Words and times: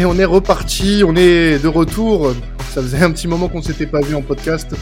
Et 0.00 0.06
on 0.06 0.16
est 0.16 0.24
reparti, 0.24 1.02
on 1.06 1.14
est 1.14 1.62
de 1.62 1.68
retour. 1.68 2.32
Ça 2.70 2.80
faisait 2.80 3.02
un 3.02 3.10
petit 3.10 3.28
moment 3.28 3.50
qu'on 3.50 3.60
s'était 3.60 3.86
pas 3.86 4.00
vu 4.00 4.14
en 4.14 4.22
podcast. 4.22 4.74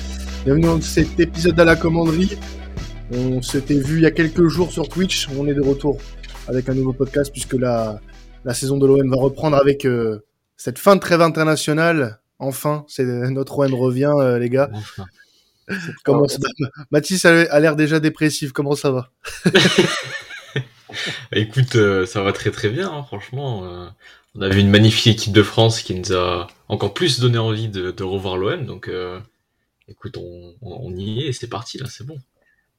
Bienvenue 0.44 0.66
dans 0.66 0.80
cet 0.80 1.18
épisode 1.18 1.58
à 1.58 1.64
la 1.64 1.74
commanderie. 1.74 2.38
On 3.10 3.42
s'était 3.42 3.80
vu 3.80 3.96
il 3.96 4.02
y 4.02 4.06
a 4.06 4.12
quelques 4.12 4.46
jours 4.46 4.70
sur 4.70 4.88
Twitch. 4.88 5.28
On 5.36 5.48
est 5.48 5.54
de 5.54 5.60
retour 5.60 5.98
avec 6.46 6.68
un 6.68 6.74
nouveau 6.74 6.92
podcast 6.92 7.32
puisque 7.32 7.54
la, 7.54 8.00
la 8.44 8.54
saison 8.54 8.78
de 8.78 8.86
l'OM 8.86 9.10
va 9.10 9.16
reprendre 9.20 9.56
avec 9.56 9.86
euh, 9.86 10.24
cette 10.56 10.78
fin 10.78 10.94
de 10.94 11.00
trêve 11.00 11.20
internationale. 11.20 12.20
Enfin, 12.38 12.84
c'est 12.86 13.02
notre 13.04 13.58
OM 13.58 13.74
revient, 13.74 14.12
euh, 14.20 14.38
les 14.38 14.50
gars. 14.50 14.70
Enfin. 14.72 15.04
Comment 16.04 16.28
ça 16.28 16.38
va? 16.40 16.68
Mathis 16.92 17.24
a 17.24 17.40
a 17.40 17.58
l'air 17.58 17.74
déjà 17.74 17.98
dépressif. 17.98 18.52
Comment 18.52 18.76
ça 18.76 18.92
va? 18.92 19.10
Écoute, 21.32 21.76
euh, 21.76 22.06
ça 22.06 22.22
va 22.22 22.32
très 22.32 22.50
très 22.50 22.68
bien, 22.68 22.90
hein, 22.90 23.02
franchement. 23.02 23.64
euh, 23.64 23.88
on 24.34 24.42
a 24.42 24.48
vu 24.48 24.60
une 24.60 24.70
magnifique 24.70 25.06
équipe 25.16 25.32
de 25.32 25.42
France 25.42 25.82
qui 25.82 25.94
nous 25.94 26.12
a 26.12 26.46
encore 26.68 26.94
plus 26.94 27.20
donné 27.20 27.38
envie 27.38 27.68
de, 27.68 27.90
de 27.90 28.04
revoir 28.04 28.36
l'OM. 28.36 28.64
Donc, 28.66 28.88
euh, 28.88 29.20
écoute, 29.88 30.16
on, 30.18 30.54
on- 30.62 30.78
on 30.86 30.96
y 30.96 31.20
est 31.22 31.28
et 31.28 31.32
c'est 31.32 31.48
parti 31.48 31.78
là, 31.78 31.86
c'est 31.88 32.06
bon. 32.06 32.18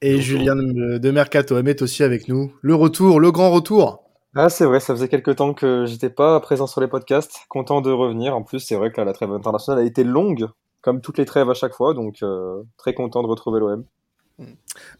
Et. 0.02 0.20
Julien 0.20 0.56
de 0.56 0.98
de 0.98 1.10
Mercato 1.10 1.58
est 1.58 1.82
aussi 1.82 2.02
avec 2.02 2.28
nous. 2.28 2.52
Le 2.62 2.74
retour, 2.74 3.20
le 3.20 3.30
grand 3.32 3.50
retour. 3.50 4.02
Ah, 4.34 4.48
c'est 4.48 4.64
vrai, 4.64 4.80
ça 4.80 4.94
faisait 4.94 5.08
quelques 5.08 5.36
temps 5.36 5.54
que 5.54 5.86
j'étais 5.86 6.10
pas 6.10 6.38
présent 6.40 6.66
sur 6.66 6.80
les 6.80 6.86
podcasts. 6.88 7.40
Content 7.48 7.80
de 7.80 7.90
revenir. 7.90 8.34
En 8.36 8.42
plus, 8.42 8.60
c'est 8.60 8.76
vrai 8.76 8.92
que 8.92 9.00
là, 9.00 9.04
la 9.04 9.12
trêve 9.12 9.32
internationale 9.32 9.82
a 9.82 9.86
été 9.86 10.04
longue, 10.04 10.48
comme 10.82 11.00
toutes 11.00 11.18
les 11.18 11.24
trêves 11.24 11.50
à 11.50 11.54
chaque 11.54 11.74
fois, 11.74 11.94
donc 11.94 12.22
euh, 12.22 12.62
très 12.76 12.94
content 12.94 13.22
de 13.22 13.28
retrouver 13.28 13.60
l'OM. 13.60 13.84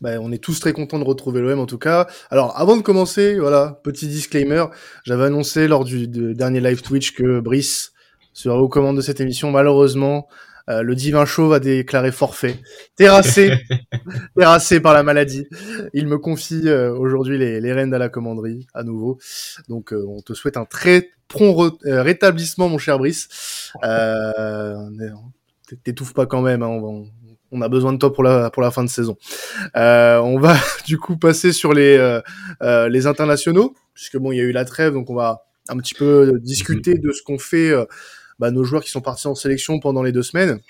Bah, 0.01 0.21
on 0.21 0.33
est 0.33 0.43
tous 0.43 0.59
très 0.61 0.73
contents 0.73 0.99
de 0.99 1.05
retrouver 1.05 1.41
l'OM 1.41 1.59
en 1.59 1.67
tout 1.67 1.79
cas. 1.79 2.07
Alors 2.31 2.59
avant 2.59 2.77
de 2.77 2.83
commencer, 2.83 3.39
voilà, 3.39 3.81
petit 3.85 4.09
disclaimer, 4.09 4.65
j'avais 5.05 5.25
annoncé 5.25 5.69
lors 5.69 5.85
du 5.85 6.09
de- 6.09 6.33
dernier 6.33 6.61
live 6.61 6.83
Twitch 6.83 7.13
que 7.15 7.41
Brice 7.41 7.93
serait 8.33 8.57
aux 8.59 8.69
commandes 8.69 8.97
de 8.97 9.03
cette 9.03 9.21
émission. 9.21 9.51
Malheureusement, 9.51 10.29
euh, 10.69 10.83
le 10.83 10.95
divin 10.95 11.25
chauve 11.25 11.53
a 11.53 11.59
déclaré 11.61 12.13
forfait, 12.13 12.57
terrassé, 12.97 13.53
terrassé 14.39 14.79
par 14.81 14.93
la 14.95 15.03
maladie. 15.03 15.47
Il 15.95 16.07
me 16.07 16.19
confie 16.19 16.69
euh, 16.69 16.93
aujourd'hui 16.95 17.39
les, 17.39 17.61
les 17.61 17.73
rênes 17.73 17.95
à 17.95 17.99
la 17.99 18.09
commanderie 18.09 18.67
à 18.75 18.83
nouveau. 18.83 19.19
Donc 19.69 19.93
euh, 19.93 20.05
on 20.09 20.21
te 20.21 20.33
souhaite 20.35 20.57
un 20.57 20.65
très 20.67 21.09
prompt 21.29 21.73
rétablissement, 21.85 22.69
mon 22.69 22.79
cher 22.79 22.99
Brice. 22.99 23.73
T'étouffes 25.85 26.15
pas 26.15 26.27
quand 26.27 26.43
même, 26.43 26.63
hein, 26.65 26.69
on, 26.69 26.81
va- 26.81 26.89
on 26.89 27.11
a 27.62 27.69
besoin 27.69 27.93
de 27.93 27.98
toi 27.98 28.12
pour 28.12 28.23
la, 28.23 28.51
pour 28.51 28.62
la 28.62 28.70
fin 28.70 28.84
de 28.84 28.89
saison. 28.89 29.17
Euh, 29.77 30.19
on 30.19 30.39
va 30.39 30.56
du 30.87 30.98
coup 30.98 31.17
passer 31.17 31.53
sur 31.53 31.73
les, 31.73 31.97
euh, 31.97 32.20
euh, 32.62 32.89
les 32.89 33.06
internationaux, 33.06 33.75
puisque 33.95 34.17
bon, 34.17 34.33
il 34.33 34.39
y 34.39 34.41
a 34.41 34.45
eu 34.45 34.53
la 34.53 34.65
trêve, 34.65 34.93
donc 34.93 35.11
on 35.11 35.15
va 35.15 35.45
un 35.69 35.77
petit 35.77 35.95
peu 35.95 36.39
discuter 36.41 36.95
de 36.95 37.12
ce 37.12 37.23
qu'ont 37.23 37.39
fait 37.39 37.71
euh, 37.71 37.84
bah, 38.39 38.51
nos 38.51 38.65
joueurs 38.65 38.83
qui 38.83 38.91
sont 38.91 39.01
partis 39.01 39.27
en 39.27 39.34
sélection 39.34 39.81
pendant 39.81 40.03
les 40.03 40.12
deux 40.12 40.23
semaines. 40.23 40.61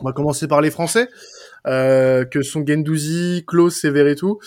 On 0.00 0.04
va 0.04 0.12
commencer 0.12 0.46
par 0.46 0.60
les 0.60 0.70
Français, 0.70 1.08
euh, 1.66 2.24
que 2.24 2.42
sont 2.42 2.64
Gendouzi, 2.66 3.44
Klaus 3.46 3.84
et 3.84 3.90
Verretou. 3.90 4.38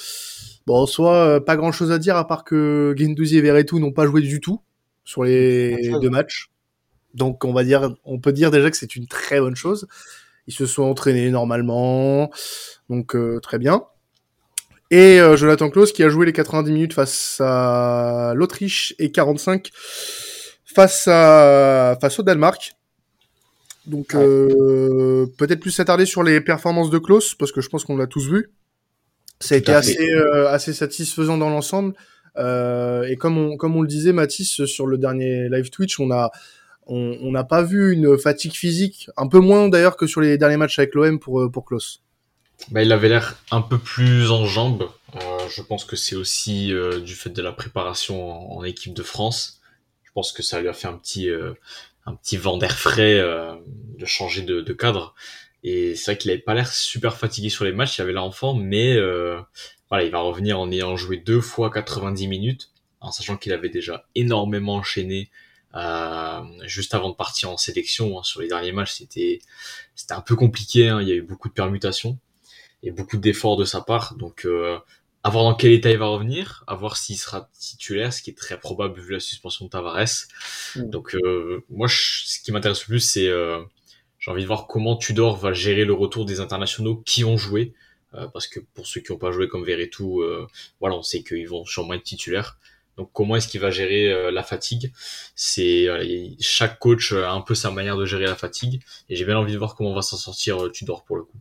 Bon, 0.65 0.75
en 0.75 0.85
soi, 0.85 1.43
pas 1.43 1.57
grand 1.57 1.71
chose 1.71 1.91
à 1.91 1.97
dire 1.97 2.15
à 2.15 2.27
part 2.27 2.43
que 2.43 2.93
Gendouzi 2.97 3.37
et 3.37 3.41
Verretou 3.41 3.79
n'ont 3.79 3.91
pas 3.91 4.05
joué 4.05 4.21
du 4.21 4.39
tout 4.39 4.61
sur 5.03 5.23
les 5.23 5.91
deux 6.01 6.09
matchs. 6.09 6.51
Donc, 7.13 7.43
on 7.43 7.51
va 7.51 7.63
dire, 7.63 7.93
on 8.05 8.19
peut 8.19 8.31
dire 8.31 8.51
déjà 8.51 8.69
que 8.71 8.77
c'est 8.77 8.95
une 8.95 9.07
très 9.07 9.39
bonne 9.39 9.55
chose. 9.55 9.87
Ils 10.51 10.55
se 10.55 10.65
sont 10.65 10.83
entraînés 10.83 11.29
normalement, 11.29 12.29
donc 12.89 13.15
euh, 13.15 13.39
très 13.39 13.57
bien. 13.57 13.83
Et 14.89 15.21
euh, 15.21 15.37
Jonathan 15.37 15.69
Klaus 15.69 15.93
qui 15.93 16.03
a 16.03 16.09
joué 16.09 16.25
les 16.25 16.33
90 16.33 16.71
minutes 16.73 16.93
face 16.93 17.37
à 17.39 18.33
l'Autriche 18.35 18.93
et 18.99 19.11
45 19.11 19.69
face 20.65 21.07
à 21.07 21.97
face 22.01 22.19
au 22.19 22.23
Danemark. 22.23 22.73
Donc 23.85 24.13
euh, 24.13 25.25
peut-être 25.37 25.61
plus 25.61 25.71
s'attarder 25.71 26.05
sur 26.05 26.21
les 26.21 26.41
performances 26.41 26.89
de 26.89 26.97
Klaus 26.97 27.33
parce 27.33 27.53
que 27.53 27.61
je 27.61 27.69
pense 27.69 27.85
qu'on 27.85 27.95
l'a 27.95 28.07
tous 28.07 28.27
vu. 28.29 28.51
Ça 29.39 29.55
a 29.55 29.57
été 29.57 29.73
assez 29.73 30.11
euh, 30.11 30.49
assez 30.49 30.73
satisfaisant 30.73 31.37
dans 31.37 31.49
l'ensemble. 31.49 31.93
Euh, 32.37 33.03
et 33.03 33.15
comme 33.15 33.37
on 33.37 33.55
comme 33.55 33.77
on 33.77 33.81
le 33.81 33.87
disait 33.87 34.11
Mathis 34.11 34.65
sur 34.65 34.87
le 34.87 34.97
dernier 34.97 35.47
live 35.49 35.69
Twitch, 35.69 35.99
on 35.99 36.11
a 36.11 36.31
on 36.91 37.31
n'a 37.31 37.43
pas 37.43 37.63
vu 37.63 37.93
une 37.93 38.17
fatigue 38.17 38.53
physique, 38.53 39.09
un 39.15 39.27
peu 39.27 39.39
moins 39.39 39.69
d'ailleurs 39.69 39.95
que 39.95 40.07
sur 40.07 40.19
les 40.19 40.37
derniers 40.37 40.57
matchs 40.57 40.77
avec 40.79 40.93
l'OM 40.93 41.19
pour 41.19 41.39
euh, 41.39 41.49
pour 41.49 41.65
Klaus. 41.65 42.01
Bah, 42.69 42.83
il 42.83 42.91
avait 42.91 43.09
l'air 43.09 43.37
un 43.49 43.61
peu 43.61 43.77
plus 43.77 44.29
en 44.29 44.45
jambes. 44.45 44.89
Euh, 45.15 45.19
je 45.49 45.61
pense 45.61 45.85
que 45.85 45.95
c'est 45.95 46.15
aussi 46.15 46.73
euh, 46.73 46.99
du 46.99 47.15
fait 47.15 47.29
de 47.29 47.41
la 47.41 47.53
préparation 47.53 48.57
en, 48.57 48.63
équipe 48.63 48.93
de 48.93 49.03
France. 49.03 49.61
Je 50.03 50.11
pense 50.13 50.33
que 50.33 50.43
ça 50.43 50.59
lui 50.59 50.67
a 50.67 50.73
fait 50.73 50.87
un 50.87 50.97
petit, 50.97 51.29
un 52.05 52.15
petit 52.15 52.35
vent 52.35 52.57
d'air 52.57 52.77
frais 52.77 53.17
de 53.17 54.05
changer 54.05 54.41
de, 54.41 54.73
cadre. 54.73 55.15
Et 55.63 55.95
c'est 55.95 56.11
vrai 56.11 56.17
qu'il 56.17 56.29
avait 56.31 56.41
pas 56.41 56.53
l'air 56.53 56.67
super 56.67 57.15
fatigué 57.15 57.47
sur 57.47 57.63
les 57.63 57.71
matchs, 57.71 57.97
il 57.97 58.01
avait 58.01 58.11
l'air 58.11 58.25
en 58.25 58.53
mais 58.55 58.99
voilà, 59.89 60.03
il 60.03 60.11
va 60.11 60.19
revenir 60.19 60.59
en 60.59 60.69
ayant 60.69 60.97
joué 60.97 61.15
deux 61.15 61.39
fois 61.39 61.71
90 61.71 62.27
minutes, 62.27 62.71
en 62.99 63.13
sachant 63.13 63.37
qu'il 63.37 63.53
avait 63.53 63.69
déjà 63.69 64.05
énormément 64.15 64.75
enchaîné 64.75 65.29
euh, 65.75 66.41
juste 66.65 66.93
avant 66.93 67.09
de 67.09 67.15
partir 67.15 67.49
en 67.49 67.57
sélection. 67.57 68.19
hein. 68.19 68.23
Sur 68.23 68.41
les 68.41 68.47
derniers 68.47 68.71
matchs, 68.71 68.93
c'était 68.93 69.39
c'était 69.95 70.13
un 70.13 70.21
peu 70.21 70.35
compliqué, 70.35 70.89
hein. 70.89 71.01
il 71.01 71.07
y 71.09 71.11
a 71.11 71.15
eu 71.15 71.21
beaucoup 71.21 71.49
de 71.49 71.53
permutations 71.53 72.17
et 72.83 72.91
beaucoup 72.91 73.17
d'efforts 73.17 73.57
de 73.57 73.65
sa 73.65 73.81
part. 73.81 74.15
Donc, 74.15 74.45
euh, 74.45 74.79
à 75.23 75.29
voir 75.29 75.43
dans 75.45 75.55
quel 75.55 75.71
état 75.71 75.91
il 75.91 75.97
va 75.97 76.07
revenir, 76.07 76.63
à 76.67 76.75
voir 76.75 76.97
s'il 76.97 77.17
sera 77.17 77.49
titulaire, 77.59 78.11
ce 78.13 78.21
qui 78.23 78.31
est 78.31 78.37
très 78.37 78.59
probable 78.59 78.99
vu 78.99 79.13
la 79.13 79.19
suspension 79.19 79.65
de 79.65 79.69
Tavares. 79.69 80.07
Mm. 80.75 80.89
Donc, 80.89 81.15
euh, 81.15 81.63
moi, 81.69 81.87
je- 81.87 82.23
ce 82.25 82.39
qui 82.41 82.51
m'intéresse 82.51 82.81
le 82.81 82.87
plus, 82.87 82.99
c'est 83.01 83.27
euh, 83.27 83.61
j'ai 84.19 84.31
envie 84.31 84.41
de 84.43 84.47
voir 84.47 84.67
comment 84.67 84.95
Tudor 84.97 85.37
va 85.37 85.53
gérer 85.53 85.85
le 85.85 85.93
retour 85.93 86.25
des 86.25 86.39
internationaux 86.39 86.97
qui 87.05 87.23
ont 87.25 87.37
joué. 87.37 87.73
euh, 88.13 88.27
parce 88.27 88.47
que 88.47 88.59
pour 88.73 88.87
ceux 88.87 88.99
qui 89.01 89.11
n'ont 89.13 89.17
pas 89.17 89.31
joué 89.31 89.47
comme 89.47 89.63
Verretou, 89.63 90.21
euh, 90.21 90.45
voilà, 90.81 90.95
on 90.97 91.01
sait 91.01 91.23
qu'ils 91.23 91.47
vont 91.47 91.63
sûrement 91.65 91.93
être 91.93 92.03
titulaires. 92.03 92.59
Donc 93.01 93.09
comment 93.13 93.35
est-ce 93.35 93.47
qu'il 93.47 93.59
va 93.59 93.71
gérer 93.71 94.13
euh, 94.13 94.29
la 94.29 94.43
fatigue? 94.43 94.91
C'est 95.33 95.87
euh, 95.87 96.27
chaque 96.39 96.77
coach 96.77 97.13
a 97.13 97.31
un 97.31 97.41
peu 97.41 97.55
sa 97.55 97.71
manière 97.71 97.97
de 97.97 98.05
gérer 98.05 98.25
la 98.25 98.35
fatigue 98.35 98.79
et 99.09 99.15
j'ai 99.15 99.25
bien 99.25 99.39
envie 99.39 99.53
de 99.53 99.57
voir 99.57 99.73
comment 99.73 99.91
va 99.95 100.03
s'en 100.03 100.17
sortir 100.17 100.63
euh, 100.63 100.69
Tudor 100.69 101.03
pour 101.03 101.17
le 101.17 101.23
coup. 101.23 101.39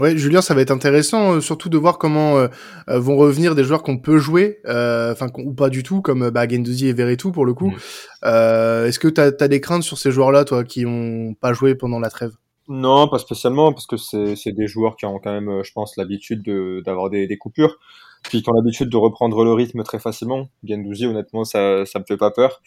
Ouais, 0.00 0.16
Julien, 0.16 0.42
ça 0.42 0.54
va 0.54 0.62
être 0.62 0.72
intéressant, 0.72 1.34
euh, 1.34 1.40
surtout 1.40 1.68
de 1.68 1.78
voir 1.78 1.98
comment 1.98 2.36
euh, 2.36 2.48
vont 2.88 3.16
revenir 3.16 3.54
des 3.54 3.62
joueurs 3.62 3.84
qu'on 3.84 3.98
peut 3.98 4.18
jouer, 4.18 4.58
enfin 4.64 5.28
ou 5.38 5.54
pas 5.54 5.68
du 5.68 5.84
tout, 5.84 6.02
comme 6.02 6.30
bah, 6.30 6.48
Gendouzi 6.48 6.88
et 6.88 6.92
Verretou 6.92 7.30
pour 7.30 7.46
le 7.46 7.54
coup. 7.54 7.70
Mm. 7.70 8.86
Est-ce 8.86 8.98
que 8.98 9.06
tu 9.06 9.20
as, 9.20 9.30
des 9.30 9.60
craintes 9.60 9.84
sur 9.84 9.98
ces 9.98 10.10
joueurs-là, 10.10 10.44
toi, 10.44 10.64
qui 10.64 10.84
ont 10.84 11.34
pas 11.40 11.52
joué 11.52 11.76
pendant 11.76 12.00
la 12.00 12.10
trêve? 12.10 12.32
Non, 12.68 13.06
pas 13.06 13.18
spécialement, 13.18 13.72
parce 13.72 13.86
que 13.86 13.96
c'est 13.96 14.52
des 14.52 14.66
joueurs 14.66 14.96
qui 14.96 15.06
ont 15.06 15.20
quand 15.20 15.32
même, 15.32 15.48
euh, 15.48 15.62
je 15.62 15.72
pense, 15.72 15.96
l'habitude 15.96 16.42
de- 16.42 16.82
d'avoir 16.84 17.10
des, 17.10 17.38
coupures, 17.38 17.78
puis 18.24 18.42
qui 18.42 18.50
ont 18.50 18.54
l'habitude 18.54 18.88
de 18.88 18.96
reprendre 18.96 19.44
le 19.44 19.52
rythme 19.52 19.84
très 19.84 20.00
facilement. 20.00 20.48
Gendouzi, 20.64 21.06
honnêtement, 21.06 21.44
ça 21.44 21.86
ça 21.86 22.00
me 22.00 22.04
fait 22.04 22.16
pas 22.16 22.32
peur, 22.32 22.60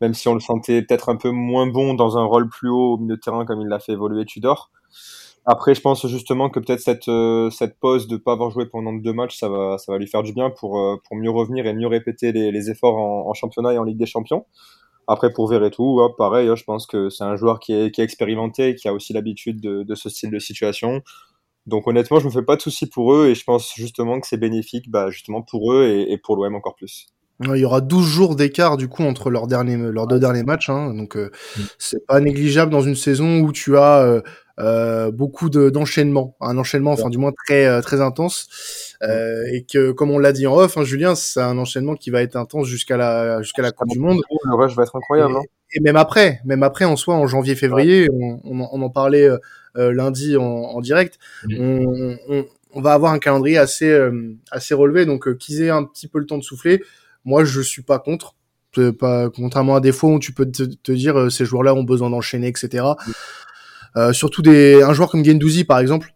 même 0.00 0.14
si 0.14 0.28
on 0.28 0.34
le 0.34 0.40
sentait 0.40 0.82
peut-être 0.82 1.10
un 1.10 1.16
peu 1.16 1.30
moins 1.30 1.66
bon 1.66 1.94
dans 1.94 2.16
un 2.18 2.24
rôle 2.24 2.48
plus 2.48 2.70
haut 2.70 2.94
au 2.94 2.98
milieu 2.98 3.16
de 3.16 3.20
terrain 3.20 3.44
comme 3.44 3.60
il 3.60 3.68
l'a 3.68 3.78
fait 3.78 3.92
évoluer 3.92 4.24
Tudor. 4.24 4.70
Après, 5.44 5.74
je 5.74 5.80
pense 5.80 6.06
justement 6.06 6.50
que 6.50 6.60
peut-être 6.60 6.80
cette 6.80 7.08
euh, 7.08 7.50
pause 7.80 8.06
de 8.08 8.16
pas 8.16 8.32
avoir 8.32 8.50
joué 8.50 8.66
pendant 8.66 8.92
deux 8.92 9.12
matchs, 9.12 9.38
ça 9.38 9.48
va 9.48 9.76
lui 9.98 10.06
faire 10.06 10.22
du 10.22 10.32
bien 10.32 10.50
pour 10.50 10.78
euh, 10.78 10.96
pour 11.06 11.16
mieux 11.16 11.30
revenir 11.30 11.66
et 11.66 11.74
mieux 11.74 11.88
répéter 11.88 12.32
les, 12.32 12.70
efforts 12.70 12.96
en 12.96 13.34
championnat 13.34 13.74
et 13.74 13.78
en 13.78 13.84
Ligue 13.84 13.98
des 13.98 14.06
Champions. 14.06 14.46
Après, 15.08 15.32
pour 15.32 15.48
Verretou, 15.48 16.00
ouais, 16.00 16.08
pareil, 16.16 16.48
hein, 16.48 16.56
je 16.56 16.64
pense 16.64 16.86
que 16.86 17.10
c'est 17.10 17.24
un 17.24 17.36
joueur 17.36 17.60
qui 17.60 17.72
est, 17.72 17.90
qui 17.90 18.00
est 18.00 18.04
expérimenté 18.04 18.74
qui 18.74 18.88
a 18.88 18.94
aussi 18.94 19.12
l'habitude 19.12 19.60
de, 19.60 19.82
de 19.82 19.94
ce 19.94 20.08
style 20.08 20.30
de 20.30 20.38
situation. 20.38 21.02
Donc 21.66 21.86
honnêtement, 21.88 22.20
je 22.20 22.26
me 22.26 22.30
fais 22.32 22.42
pas 22.42 22.56
de 22.56 22.62
soucis 22.62 22.88
pour 22.88 23.14
eux 23.14 23.28
et 23.28 23.34
je 23.34 23.44
pense 23.44 23.72
justement 23.76 24.20
que 24.20 24.26
c'est 24.26 24.36
bénéfique 24.38 24.90
bah, 24.90 25.10
justement 25.10 25.42
pour 25.42 25.72
eux 25.72 25.84
et, 25.86 26.12
et 26.12 26.18
pour 26.18 26.36
l'OM 26.36 26.54
encore 26.54 26.76
plus. 26.76 27.08
Il 27.54 27.60
y 27.60 27.64
aura 27.64 27.80
12 27.80 28.06
jours 28.06 28.36
d'écart 28.36 28.76
du 28.76 28.88
coup 28.88 29.02
entre 29.04 29.30
leurs 29.30 29.46
derniers, 29.46 29.76
leurs 29.76 30.06
deux 30.06 30.18
derniers 30.18 30.42
matchs, 30.44 30.68
hein, 30.70 30.92
donc 30.94 31.16
euh, 31.16 31.30
c'est 31.78 32.06
pas 32.06 32.20
négligeable 32.20 32.70
dans 32.70 32.80
une 32.82 32.94
saison 32.96 33.40
où 33.40 33.52
tu 33.52 33.76
as 33.76 34.02
euh, 34.02 34.20
euh, 34.60 35.10
beaucoup 35.10 35.48
de- 35.50 35.70
d'enchaînements, 35.70 36.36
un 36.40 36.58
enchaînement, 36.58 36.92
enfin 36.92 37.08
du 37.08 37.18
moins 37.18 37.32
très 37.46 37.66
euh, 37.66 37.80
très 37.80 38.00
intense, 38.00 38.96
euh, 39.02 39.44
et 39.52 39.64
que 39.64 39.92
comme 39.92 40.10
on 40.10 40.18
l'a 40.18 40.32
dit 40.32 40.46
en 40.46 40.54
off, 40.56 40.76
hein, 40.76 40.84
Julien, 40.84 41.14
c'est 41.14 41.40
un 41.40 41.56
enchaînement 41.58 41.94
qui 41.94 42.10
va 42.10 42.22
être 42.22 42.36
intense 42.36 42.66
jusqu'à 42.66 42.96
la 42.96 43.40
jusqu'à 43.42 43.62
la 43.62 43.72
Coupe 43.72 43.88
du 43.88 43.98
Monde. 43.98 44.20
Le 44.44 44.54
rush 44.54 44.74
va 44.76 44.82
être 44.82 44.94
incroyable. 44.96 45.34
hein. 45.36 45.42
Et 45.74 45.80
même 45.80 45.96
après, 45.96 46.40
même 46.44 46.62
après, 46.62 46.84
en 46.84 46.96
soi, 46.96 47.14
en 47.14 47.26
janvier-février, 47.26 48.08
on, 48.12 48.40
on, 48.44 48.60
en- 48.60 48.68
on 48.72 48.82
en 48.82 48.90
parlait 48.90 49.26
euh, 49.78 49.92
lundi 49.94 50.36
en, 50.36 50.42
en 50.44 50.80
direct, 50.82 51.18
Mhm. 51.48 51.58
on, 51.58 52.16
on, 52.28 52.44
on 52.74 52.80
va 52.82 52.92
avoir 52.92 53.12
un 53.12 53.18
calendrier 53.18 53.56
assez, 53.56 53.88
euh, 53.90 54.34
assez 54.50 54.74
relevé, 54.74 55.06
donc 55.06 55.26
euh, 55.26 55.34
qu'ils 55.34 55.62
aient 55.62 55.70
un 55.70 55.84
petit 55.84 56.08
peu 56.08 56.18
le 56.18 56.26
temps 56.26 56.36
de 56.38 56.42
souffler. 56.42 56.82
Moi, 57.24 57.44
je 57.44 57.60
suis 57.60 57.82
pas 57.82 57.98
contre. 57.98 58.34
Pas, 58.98 59.28
contrairement 59.28 59.76
à 59.76 59.80
des 59.80 59.92
fois 59.92 60.10
où 60.12 60.18
tu 60.18 60.32
peux 60.32 60.50
te, 60.50 60.62
te 60.62 60.92
dire 60.92 61.18
euh, 61.18 61.28
ces 61.28 61.44
joueurs-là 61.44 61.74
ont 61.74 61.84
besoin 61.84 62.08
d'enchaîner, 62.08 62.48
etc. 62.48 62.84
Euh, 63.96 64.12
surtout 64.12 64.42
des, 64.42 64.82
un 64.82 64.92
joueur 64.92 65.10
comme 65.10 65.24
Gendouzi, 65.24 65.64
par 65.64 65.78
exemple, 65.78 66.14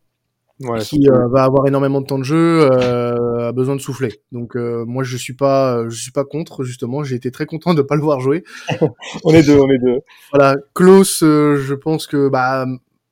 Ouais, 0.60 0.80
qui 0.80 1.06
euh, 1.10 1.28
va 1.28 1.44
avoir 1.44 1.66
énormément 1.66 2.00
de 2.00 2.06
temps 2.06 2.18
de 2.18 2.24
jeu, 2.24 2.66
euh, 2.72 3.48
a 3.48 3.52
besoin 3.52 3.76
de 3.76 3.80
souffler. 3.82 4.22
Donc 4.32 4.54
moi 4.54 5.04
je 5.04 5.18
suis 5.18 5.34
pas 5.34 5.86
je 5.90 6.00
suis 6.00 6.12
pas 6.12 6.24
contre 6.24 6.64
justement. 6.64 7.04
J'ai 7.04 7.14
été 7.14 7.30
très 7.30 7.44
content 7.44 7.74
de 7.74 7.82
pas 7.82 7.94
le 7.94 8.00
voir 8.00 8.20
jouer. 8.20 8.42
on 9.24 9.34
est 9.34 9.42
deux, 9.42 9.58
on 9.58 9.68
est 9.68 9.76
deux. 9.76 9.98
Voilà, 10.32 10.56
Klaus, 10.74 11.18
je 11.20 11.74
pense 11.74 12.06
que 12.06 12.30
bah 12.30 12.64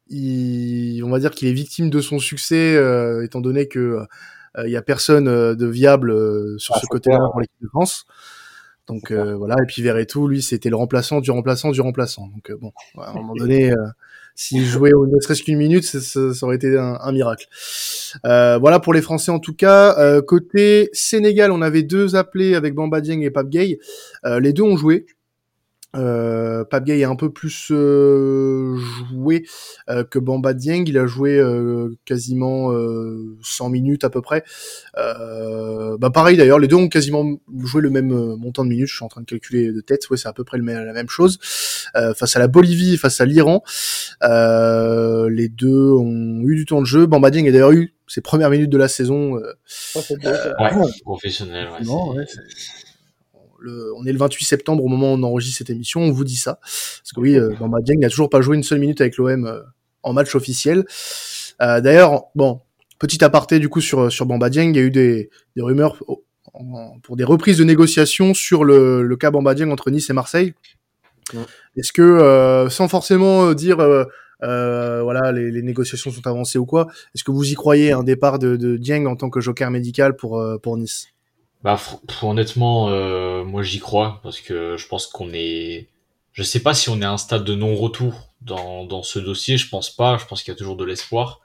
il, 0.09 1.03
on 1.05 1.11
va 1.11 1.19
dire 1.19 1.33
qu'il 1.33 1.49
est 1.49 1.53
victime 1.53 1.91
de 1.91 2.01
son 2.01 2.19
succès 2.19 2.83
étant 3.23 3.43
donné 3.43 3.69
que 3.69 3.99
il 4.65 4.71
y 4.71 4.77
a 4.77 4.83
personne 4.83 5.25
de 5.27 5.67
viable 5.67 6.13
sur 6.61 6.75
Ah, 6.77 6.81
ce 6.81 6.87
côté-là 6.87 7.19
pour 7.33 7.41
l'équipe 7.41 7.61
de 7.63 7.69
France. 7.69 8.07
Donc 8.87 9.11
euh, 9.11 9.35
voilà, 9.35 9.55
et 9.63 9.67
puis 9.67 9.81
Verretou, 9.81 10.29
lui, 10.29 10.43
c'était 10.43 10.69
le 10.69 10.77
remplaçant 10.77 11.21
du 11.23 11.31
remplaçant 11.31 11.71
du 11.71 11.81
remplaçant. 11.81 12.29
Donc 12.35 12.51
euh, 12.51 12.57
bon, 12.61 12.71
à 12.99 13.11
un 13.13 13.15
moment 13.15 13.33
donné, 13.39 13.73
euh, 13.73 13.77
s'il 14.35 14.65
jouait 14.67 14.93
au 14.93 15.07
ne 15.07 15.19
serait-ce 15.21 15.43
qu'une 15.43 15.57
minute, 15.57 15.85
ça, 15.85 16.01
ça- 16.01 16.35
ça 16.35 16.45
aurait 16.47 16.57
été 16.57 16.77
un, 16.77 16.99
un 17.01 17.13
miracle. 17.13 17.47
Euh, 18.27 18.59
voilà 18.59 18.81
pour 18.81 18.93
les 18.93 19.01
Français 19.01 19.31
en 19.31 19.39
tout 19.39 19.55
cas. 19.55 19.99
Euh, 19.99 20.21
côté 20.21 20.91
Sénégal, 20.93 21.51
on 21.51 21.63
avait 21.63 21.83
deux 21.83 22.15
appelés 22.15 22.55
avec 22.55 22.75
Bamba 22.75 23.01
Dieng 23.01 23.23
et 23.23 23.31
Pape. 23.31 23.47
Euh, 24.27 24.39
les 24.41 24.53
deux 24.53 24.63
ont 24.65 24.77
joué. 24.77 25.07
Euh, 25.95 26.65
Pape 26.65 26.85
Gueye 26.85 27.05
a 27.05 27.09
un 27.09 27.17
peu 27.17 27.31
plus 27.31 27.69
euh, 27.71 28.77
joué 29.11 29.45
euh, 29.89 30.05
que 30.05 30.19
Bamba 30.19 30.53
Dieng. 30.55 30.85
Il 30.87 30.99
a 30.99 31.07
joué 31.07 31.39
euh, 31.39 31.97
quasiment 32.05 32.73
euh, 32.73 33.37
100 33.43 33.71
minutes 33.71 34.05
à 34.05 34.11
peu 34.11 34.21
près. 34.21 34.43
Euh, 34.99 35.97
bah 35.99 36.11
pareil 36.11 36.37
d'ailleurs, 36.37 36.59
les 36.59 36.69
deux 36.69 36.77
ont 36.77 36.89
quasiment 36.89 37.39
joué 37.63 37.81
le 37.83 37.91
même 37.91 38.13
euh, 38.13 38.37
montant 38.37 38.65
de 38.65 38.71
minutes. 38.71 38.89
Je 38.89 38.97
suis 38.97 39.05
en 39.05 39.09
train 39.09 39.21
de 39.21 39.27
calculer 39.27 39.73
de 39.73 39.81
tête. 39.81 40.09
Ouais, 40.11 40.17
c'est 40.17 40.29
à 40.29 40.33
peu 40.33 40.45
près 40.45 40.59
le 40.59 40.65
même- 40.65 40.85
la 40.85 40.93
même 40.93 41.09
chose. 41.09 41.39
Euh, 41.97 42.15
face 42.15 42.35
à 42.37 42.39
la 42.39 42.49
Bolivie, 42.49 42.97
face 42.97 43.21
à 43.21 43.25
l'Iran, 43.25 43.63
euh, 44.23 45.29
les 45.31 45.49
deux 45.49 45.93
ont 45.93 46.41
eu 46.45 46.57
du 46.57 46.65
temps 46.65 46.81
de 46.81 46.87
jeu. 46.87 47.07
Bamba 47.07 47.31
Dieng 47.31 47.47
a 47.49 47.53
d'ailleurs 47.53 47.73
eu 47.73 47.95
ses 48.07 48.21
premières 48.21 48.51
minutes 48.51 48.71
de 48.71 48.79
la 48.79 48.89
saison. 48.89 49.37
euh, 49.37 49.53
beau. 50.17 50.29
Ouais, 50.59 50.93
professionnel. 51.03 51.69
Ouais, 51.71 51.85
non, 51.85 52.13
c'est- 52.13 52.19
ouais, 52.19 52.25
c'est- 52.27 52.41
le- 53.65 53.93
on 53.97 54.05
est 54.07 54.13
le 54.13 54.19
28 54.19 54.45
septembre 54.45 54.85
au 54.85 54.89
moment 54.89 55.13
où 55.13 55.17
on 55.17 55.23
enregistre 55.23 55.59
cette 55.59 55.71
émission, 55.71 56.01
on 56.03 56.11
vous 56.13 56.25
dit 56.25 56.37
ça. 56.37 56.59
Parce 56.63 57.13
que 57.15 57.21
oui, 57.21 57.37
euh, 57.37 57.51
Bamba 57.59 57.81
Dieng 57.81 57.99
n'a 58.01 58.09
toujours 58.11 58.31
pas 58.31 58.41
joué 58.41 58.57
une 58.57 58.63
seule 58.63 58.79
minute 58.79 59.01
avec 59.01 59.17
l'OM 59.17 59.47
euh, 59.47 59.61
en 60.03 60.13
match 60.13 60.35
officiel. 60.35 60.85
Euh, 61.63 61.81
D'ailleurs, 61.81 62.25
bon, 62.35 62.61
petit 62.99 63.25
aparté 63.25 63.59
du 63.59 63.69
coup 63.69 63.81
sur, 63.81 64.13
sur 64.13 64.27
Bamba 64.27 64.51
Dieng, 64.51 64.71
il 64.71 64.77
y 64.77 64.81
a 64.81 64.83
eu 64.83 64.91
des, 64.91 65.31
des 65.57 65.63
rumeurs 65.63 65.97
pour 67.03 67.17
des 67.17 67.25
reprises 67.25 67.59
de 67.59 67.65
négociations 67.65 68.35
sur 68.35 68.65
le, 68.65 69.03
le 69.03 69.17
cas 69.17 69.31
Bamba 69.31 69.55
Dieng 69.55 69.71
entre 69.71 69.91
Nice 69.91 70.09
et 70.11 70.13
Marseille. 70.13 70.55
Ouais. 71.33 71.41
Est-ce 71.77 71.93
que, 71.93 72.03
euh, 72.03 72.69
sans 72.71 72.87
forcément 72.87 73.55
dire, 73.55 73.81
euh, 73.81 74.05
voilà, 75.03 75.33
les, 75.33 75.51
les 75.51 75.63
négociations 75.63 76.11
sont 76.11 76.27
avancées 76.27 76.59
ou 76.59 76.67
quoi, 76.67 76.87
est-ce 77.15 77.25
que 77.25 77.31
vous 77.33 77.51
y 77.51 77.55
croyez 77.55 77.93
un 77.93 78.03
départ 78.05 78.39
de, 78.39 78.57
de 78.57 78.77
Dieng 78.77 79.07
en 79.07 79.17
tant 79.17 79.31
que 79.31 79.41
joker 79.41 79.71
médical 79.71 80.17
pour, 80.17 80.39
euh, 80.39 80.59
pour 80.59 80.77
Nice? 80.77 81.09
Bah, 81.65 81.81
honnêtement, 82.23 82.91
euh, 82.91 83.43
moi 83.43 83.63
j'y 83.63 83.81
crois 83.81 84.21
parce 84.23 84.41
que 84.41 84.77
je 84.77 84.87
pense 84.87 85.07
qu'on 85.07 85.31
est. 85.33 85.89
Je 86.33 86.43
sais 86.43 86.61
pas 86.63 86.75
si 86.75 86.91
on 86.91 87.01
est 87.01 87.05
à 87.05 87.13
un 87.13 87.19
stade 87.19 87.45
de 87.45 87.55
non-retour 87.55 88.35
dans, 88.43 88.85
dans 88.85 89.03
ce 89.03 89.19
dossier. 89.19 89.57
Je 89.57 89.69
pense 89.69 89.91
pas. 89.91 90.19
Je 90.19 90.27
pense 90.27 90.43
qu'il 90.43 90.53
y 90.53 90.55
a 90.55 90.59
toujours 90.59 90.77
de 90.77 90.85
l'espoir. 90.85 91.41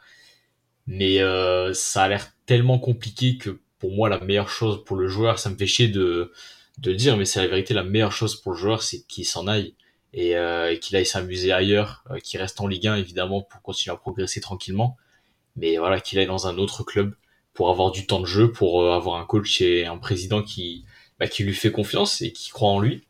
Mais 0.88 1.22
euh, 1.22 1.74
ça 1.74 2.04
a 2.04 2.10
l'air 2.10 2.28
tellement 2.46 2.80
compliqué 2.80 3.38
que 3.38 3.62
pour 3.80 3.92
moi, 3.92 4.10
la 4.10 4.20
meilleure 4.20 4.50
chose 4.50 4.84
pour 4.86 4.98
le 4.98 5.08
joueur, 5.08 5.40
ça 5.40 5.50
me 5.50 5.56
fait 5.56 5.68
chier 5.68 5.88
de, 5.88 6.34
de 6.80 6.94
dire, 6.94 7.16
mais 7.18 7.26
c'est 7.26 7.42
la 7.42 7.48
vérité, 7.48 7.74
la 7.74 7.84
meilleure 7.84 8.12
chose 8.12 8.36
pour 8.42 8.54
le 8.54 8.58
joueur, 8.58 8.84
c'est 8.84 9.06
qu'il 9.08 9.26
s'en 9.26 9.48
aille 9.48 9.76
et, 10.14 10.36
euh, 10.36 10.76
qu'il 10.78 10.98
aille 10.98 11.06
s'amuser 11.06 11.52
ailleurs, 11.54 12.04
euh, 12.12 12.20
qu'il 12.20 12.42
reste 12.42 12.60
en 12.62 12.68
Ligue 12.68 12.88
1 12.88 12.96
évidemment 12.98 13.42
pour 13.44 13.62
continuer 13.62 13.94
à 13.94 13.98
progresser 13.98 14.42
tranquillement. 14.42 14.98
Mais 15.56 15.78
voilà, 15.78 16.02
qu'il 16.02 16.20
aille 16.20 16.28
dans 16.28 16.48
un 16.48 16.58
autre 16.58 16.84
club 16.84 17.16
pour 17.60 17.70
avoir 17.70 17.92
du 17.92 18.06
temps 18.06 18.22
de 18.22 18.26
jeu, 18.26 18.54
pour 18.54 18.82
euh, 18.82 18.96
avoir 18.96 19.20
un 19.20 19.26
coach 19.26 19.60
et 19.60 19.86
un 19.86 19.98
président 19.98 20.42
qui, 20.42 20.86
bah, 21.20 21.28
qui 21.28 21.44
lui 21.44 21.54
fait 21.54 21.74
confiance 21.74 22.22
et 22.22 22.32
qui 22.32 22.52
croit 22.52 22.70
en 22.70 22.80
lui. 22.80 23.04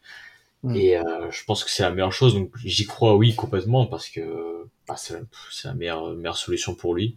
Mm. 0.63 0.75
Et 0.75 0.97
euh, 0.97 1.03
je 1.29 1.43
pense 1.45 1.63
que 1.63 1.69
c'est 1.69 1.83
la 1.83 1.91
meilleure 1.91 2.11
chose. 2.11 2.33
Donc 2.33 2.49
j'y 2.65 2.87
crois, 2.87 3.15
oui, 3.15 3.35
complètement, 3.35 3.85
parce 3.85 4.09
que 4.09 4.65
bah, 4.87 4.95
c'est 4.97 5.13
la, 5.65 5.73
meilleure, 5.75 6.15
meilleure 6.15 6.35
solution 6.35 6.73
pour 6.73 6.95
lui. 6.95 7.15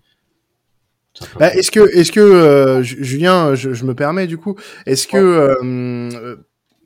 Bah, 1.38 1.55
est-ce 1.55 1.70
que, 1.70 1.81
est-ce 1.96 2.12
que 2.12 2.20
euh, 2.20 2.82
Ju- 2.82 3.02
Julien, 3.02 3.55
je, 3.55 3.73
je 3.73 3.87
me 3.87 3.94
permets 3.94 4.26
du 4.26 4.37
coup, 4.37 4.58
est-ce 4.84 5.06
que 5.06 5.17
euh, 5.17 6.37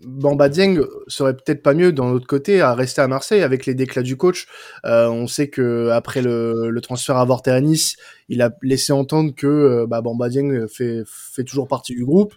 Bamba 0.04 0.48
Dieng 0.50 0.78
serait 1.06 1.34
peut-être 1.34 1.62
pas 1.62 1.72
mieux 1.72 1.90
dans 1.92 2.10
l'autre 2.10 2.26
côté 2.26 2.60
à 2.60 2.74
rester 2.74 3.00
à 3.00 3.08
Marseille 3.08 3.42
avec 3.42 3.64
les 3.64 3.74
déclats 3.74 4.02
du 4.02 4.16
coach 4.16 4.46
Euh, 4.84 5.08
On 5.08 5.26
sait 5.26 5.48
que 5.48 5.88
après 5.90 6.20
le, 6.22 6.68
le 6.70 6.80
transfert 6.82 7.16
avorté 7.16 7.50
à 7.50 7.60
Nice, 7.60 7.96
il 8.28 8.42
a 8.42 8.50
laissé 8.62 8.92
entendre 8.92 9.34
que 9.34 9.46
euh, 9.46 9.86
bah, 9.86 10.02
Bamba 10.02 10.28
Dieng 10.28 10.66
fait, 10.68 11.02
fait 11.06 11.44
toujours 11.44 11.66
partie 11.66 11.94
du 11.94 12.04
groupe, 12.04 12.34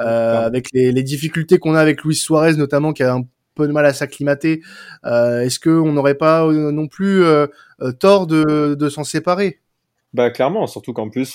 euh, 0.00 0.04
Ouais. 0.40 0.44
avec 0.44 0.68
les, 0.72 0.90
les 0.92 1.02
difficultés 1.04 1.58
qu'on 1.58 1.74
a 1.74 1.80
avec 1.80 2.02
Luis 2.02 2.16
Suarez 2.16 2.54
notamment, 2.56 2.92
qui 2.92 3.02
a 3.04 3.14
un 3.14 3.22
peu 3.54 3.66
de 3.68 3.72
mal 3.72 3.86
à 3.86 3.92
s'acclimater. 3.92 4.60
Euh, 5.04 5.40
est-ce 5.42 5.58
que 5.60 5.70
on 5.70 5.92
n'aurait 5.92 6.16
pas 6.16 6.44
non 6.50 6.88
plus 6.88 7.22
tort 8.00 8.26
de, 8.26 8.74
de 8.78 8.88
s'en 8.88 9.04
séparer? 9.04 9.60
Bah 10.12 10.30
clairement, 10.30 10.66
surtout 10.66 10.92
qu'en 10.92 11.08
plus, 11.10 11.26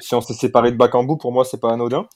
si 0.00 0.14
on 0.14 0.20
s'est 0.20 0.34
séparé 0.34 0.72
de 0.72 0.76
Bakambu, 0.76 1.16
pour 1.18 1.32
moi, 1.32 1.44
c'est 1.44 1.60
pas 1.60 1.72
anodin. 1.72 2.06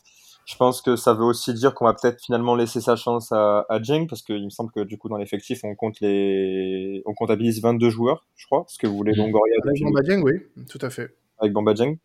Je 0.48 0.56
pense 0.56 0.80
que 0.80 0.96
ça 0.96 1.12
veut 1.12 1.26
aussi 1.26 1.52
dire 1.52 1.74
qu'on 1.74 1.84
va 1.84 1.92
peut-être 1.92 2.22
finalement 2.22 2.54
laisser 2.54 2.80
sa 2.80 2.96
chance 2.96 3.30
à, 3.32 3.66
à 3.68 3.78
parce 4.08 4.22
qu'il 4.22 4.42
me 4.42 4.48
semble 4.48 4.70
que 4.72 4.80
du 4.80 4.96
coup 4.96 5.10
dans 5.10 5.18
l'effectif 5.18 5.60
on 5.62 5.74
compte 5.74 6.00
les, 6.00 7.02
on 7.04 7.12
comptabilise 7.12 7.60
22 7.60 7.90
joueurs, 7.90 8.26
je 8.34 8.46
crois, 8.46 8.62
parce 8.62 8.78
que 8.78 8.86
vous 8.86 8.96
voulez 8.96 9.12
Mhm. 9.12 9.26
Longoria 9.26 9.54
Avec 9.62 9.82
Bamba 9.82 10.00
Dieng, 10.00 10.22
oui, 10.22 10.32
tout 10.70 10.78
à 10.80 10.88
fait. 10.88 11.14
avec 11.38 11.52
Bamba 11.52 11.74
Dieng. 11.74 11.96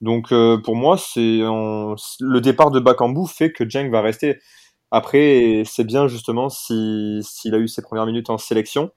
Donc 0.00 0.32
euh, 0.32 0.58
pour 0.58 0.74
moi, 0.74 0.98
c'est 0.98 1.20
le 1.38 2.38
départ 2.40 2.72
de 2.72 2.80
Bakambu 2.80 3.28
fait 3.28 3.52
que 3.52 3.62
Dieng 3.62 3.88
va 3.90 4.00
rester. 4.00 4.40
Après, 4.90 5.62
c'est 5.64 5.84
bien 5.84 6.08
justement 6.08 6.48
si 6.48 7.20
s'il 7.22 7.54
a 7.54 7.58
eu 7.58 7.68
ses 7.68 7.82
premières 7.82 8.06
minutes 8.06 8.28
en 8.28 8.38
sélection, 8.38 8.90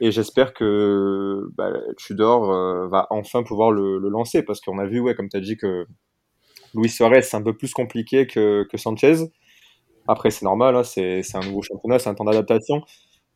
et 0.00 0.10
j'espère 0.10 0.54
que 0.54 1.50
bah, 1.54 1.70
Tudor 1.98 2.50
euh, 2.50 2.88
va 2.88 3.08
enfin 3.10 3.42
pouvoir 3.42 3.72
le, 3.72 3.98
le 3.98 4.08
lancer, 4.08 4.42
parce 4.42 4.62
qu'on 4.62 4.78
a 4.78 4.86
vu, 4.86 5.00
ouais, 5.00 5.14
comme 5.14 5.28
tu 5.28 5.36
as 5.36 5.40
dit, 5.40 5.58
que 5.58 5.86
Luis 6.74 6.90
Suarez 6.90 7.22
c'est 7.22 7.36
un 7.36 7.42
peu 7.42 7.56
plus 7.56 7.72
compliqué 7.72 8.26
que, 8.26 8.64
que 8.70 8.76
Sanchez. 8.76 9.16
Après, 10.06 10.30
c'est 10.30 10.44
normal, 10.44 10.74
hein, 10.74 10.84
c'est 10.84 11.22
c'est 11.22 11.36
un 11.36 11.46
nouveau 11.46 11.62
championnat, 11.62 11.98
c'est 11.98 12.08
un 12.08 12.14
temps 12.14 12.24
d'adaptation. 12.24 12.82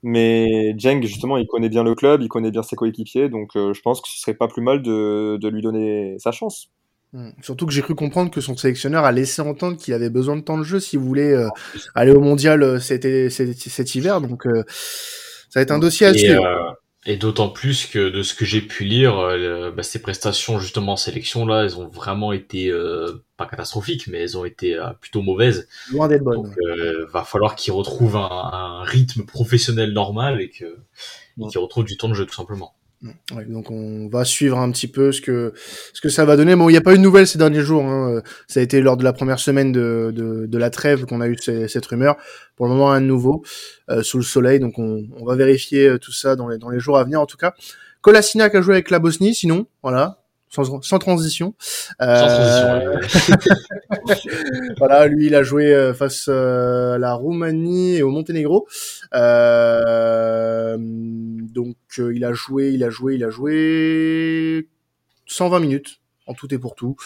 Mais 0.03 0.73
Dieng, 0.75 1.03
justement, 1.03 1.37
il 1.37 1.47
connaît 1.47 1.69
bien 1.69 1.85
le 1.85 1.95
club, 1.95 2.23
il 2.23 2.29
connaît 2.29 2.51
bien 2.51 2.63
ses 2.63 2.77
coéquipiers, 2.77 3.29
donc 3.29 3.57
euh, 3.57 3.73
je 3.73 3.81
pense 3.83 4.01
que 4.01 4.09
ce 4.09 4.19
serait 4.19 4.35
pas 4.35 4.49
plus 4.49 4.63
mal 4.63 4.83
de, 4.83 5.39
de 5.41 5.49
lui 5.49 5.63
donner 5.63 6.17
sa 6.19 6.33
chance. 6.33 6.71
Hmm. 7.13 7.31
Surtout 7.43 7.67
que 7.67 7.73
j'ai 7.73 7.83
cru 7.83 7.95
comprendre 7.95 8.31
que 8.31 8.41
son 8.41 8.57
sélectionneur 8.57 9.05
a 9.05 9.13
laissé 9.13 9.43
entendre 9.43 9.77
qu'il 9.77 9.93
avait 9.93 10.09
besoin 10.09 10.35
de 10.35 10.41
temps 10.41 10.57
de 10.57 10.63
jeu 10.63 10.81
s'il 10.81 10.99
voulait 10.99 11.35
euh, 11.35 11.49
aller 11.95 12.13
au 12.13 12.21
mondial 12.21 12.63
euh, 12.63 12.79
cet, 12.81 13.03
cet, 13.31 13.55
cet 13.59 13.95
hiver. 13.95 14.23
Donc 14.23 14.47
euh, 14.47 14.65
ça 15.51 15.61
va 15.61 15.61
être 15.61 15.73
un 15.73 15.79
dossier 15.79 16.07
à 16.07 16.15
suivre. 16.15 16.43
Et 17.05 17.17
d'autant 17.17 17.49
plus 17.49 17.87
que 17.87 18.09
de 18.11 18.23
ce 18.23 18.35
que 18.35 18.45
j'ai 18.45 18.61
pu 18.61 18.85
lire, 18.85 19.19
euh, 19.19 19.71
bah, 19.73 19.83
ces 19.83 20.01
prestations 20.01 20.59
justement 20.61 20.93
en 20.93 20.97
sélection 20.97 21.47
là, 21.47 21.65
elles 21.65 21.77
ont 21.79 21.89
vraiment 21.89 22.33
été 22.33 22.69
euh, 22.71 23.25
pas 23.37 23.47
catastrophiques, 23.47 24.07
mais 24.07 24.19
elles 24.21 24.39
ont 24.39 24.45
été 24.45 24.77
euh, 24.77 24.91
plutôt 25.01 25.21
mauvaises. 25.23 25.69
Loin 25.91 26.07
d'être 26.09 26.23
bonne. 26.23 26.43
Donc 26.43 26.55
euh, 26.59 27.07
va 27.13 27.25
falloir 27.25 27.57
qu'il 27.57 27.73
retrouve 27.73 28.17
un, 28.17 28.29
un 28.31 28.85
rythme 28.85 29.25
professionnel 29.25 29.93
normal 29.93 30.41
et 30.41 30.51
que 30.51 30.77
Ouais. 31.39 31.49
qu'il 31.49 31.59
retrouve 31.61 31.85
du 31.85 31.97
temps 31.97 32.11
de 32.11 32.15
jeu 32.15 32.27
tout 32.27 32.35
simplement. 32.35 32.75
Donc 33.49 33.71
on 33.71 34.09
va 34.09 34.25
suivre 34.25 34.59
un 34.59 34.71
petit 34.71 34.87
peu 34.87 35.11
ce 35.11 35.21
que 35.21 35.53
ce 35.93 36.01
que 36.01 36.09
ça 36.09 36.25
va 36.25 36.37
donner. 36.37 36.55
Bon, 36.55 36.69
il 36.69 36.73
n'y 36.73 36.79
a 36.79 36.83
pas 36.83 36.95
eu 36.95 36.99
de 36.99 37.03
nouvelles 37.03 37.27
ces 37.27 37.39
derniers 37.39 37.63
jours. 37.63 37.85
Hein. 37.85 38.23
Ça 38.47 38.61
a 38.61 38.63
été 38.63 38.81
lors 38.81 38.97
de 38.97 39.05
la 39.05 39.13
première 39.13 39.41
semaine 39.41 39.73
de, 39.73 40.13
de, 40.15 40.59
la 40.59 40.71
trêve 40.71 41.05
qu'on 41.07 41.21
a 41.21 41.27
eu 41.27 41.37
cette 41.39 41.87
rumeur. 41.87 42.17
Pour 42.57 42.67
le 42.67 42.73
moment, 42.73 42.91
rien 42.91 43.01
de 43.01 43.07
nouveau 43.07 43.43
euh, 43.91 44.03
sous 44.03 44.19
le 44.19 44.25
soleil. 44.25 44.61
Donc 44.61 44.79
on, 44.79 45.05
on 45.19 45.25
va 45.25 45.35
vérifier 45.35 45.89
euh, 45.89 45.99
tout 45.99 46.13
ça 46.13 46.37
dans 46.37 46.49
les, 46.49 46.59
dans 46.59 46.71
les 46.71 46.79
jours 46.79 46.97
à 46.97 47.05
venir. 47.05 47.21
En 47.21 47.27
tout 47.27 47.37
cas, 47.37 47.55
Kolasinac 48.03 48.55
a 48.55 48.63
joué 48.63 48.75
avec 48.75 48.91
la 48.91 49.01
Bosnie. 49.01 49.35
Sinon, 49.35 49.67
voilà, 49.83 50.22
sans, 50.55 50.83
sans 50.83 50.99
transition. 50.99 51.55
Sans 51.59 52.07
Euh, 52.07 52.99
transition. 53.01 53.39
ouais. 54.07 54.17
voilà, 54.79 55.07
lui, 55.07 55.27
il 55.27 55.35
a 55.35 55.43
joué 55.43 55.73
euh, 55.73 55.95
face 55.95 56.27
euh, 56.29 56.95
à 56.95 56.99
la 56.99 57.15
Roumanie 57.15 57.97
et 57.97 58.03
au 58.03 58.11
Monténégro. 58.11 58.67
Euh, 59.15 60.77
donc, 60.79 61.77
euh, 61.99 62.15
il 62.15 62.25
a 62.25 62.33
joué, 62.33 62.71
il 62.73 62.85
a 62.85 62.91
joué, 62.91 63.15
il 63.15 63.25
a 63.25 63.31
joué 63.31 64.69
120 65.27 65.61
minutes 65.61 66.01
en 66.27 66.35
tout 66.35 66.53
et 66.55 66.59
pour 66.59 66.75
tout. 66.75 66.97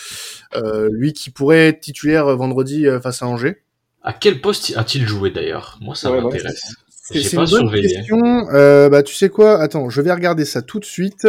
Euh, 0.54 0.88
lui 0.92 1.12
qui 1.12 1.30
pourrait 1.30 1.68
être 1.68 1.80
titulaire 1.80 2.36
vendredi 2.36 2.86
euh, 2.86 3.00
face 3.00 3.22
à 3.22 3.26
Angers. 3.26 3.62
À 4.02 4.12
quel 4.12 4.40
poste 4.40 4.72
a-t-il 4.76 5.06
joué 5.06 5.30
d'ailleurs? 5.30 5.78
Moi 5.80 5.94
ça 5.96 6.10
Ouais, 6.10 6.18
ouais, 6.18 6.24
m'intéresse. 6.24 6.74
C'est 7.08 7.32
une 7.32 7.38
bonne 7.38 7.46
surveillé. 7.46 7.88
question. 7.96 8.48
Euh, 8.52 8.88
bah, 8.88 9.02
tu 9.02 9.14
sais 9.14 9.28
quoi? 9.28 9.60
Attends, 9.60 9.88
je 9.90 10.00
vais 10.00 10.12
regarder 10.12 10.44
ça 10.44 10.62
tout 10.62 10.80
de 10.80 10.84
suite. 10.84 11.22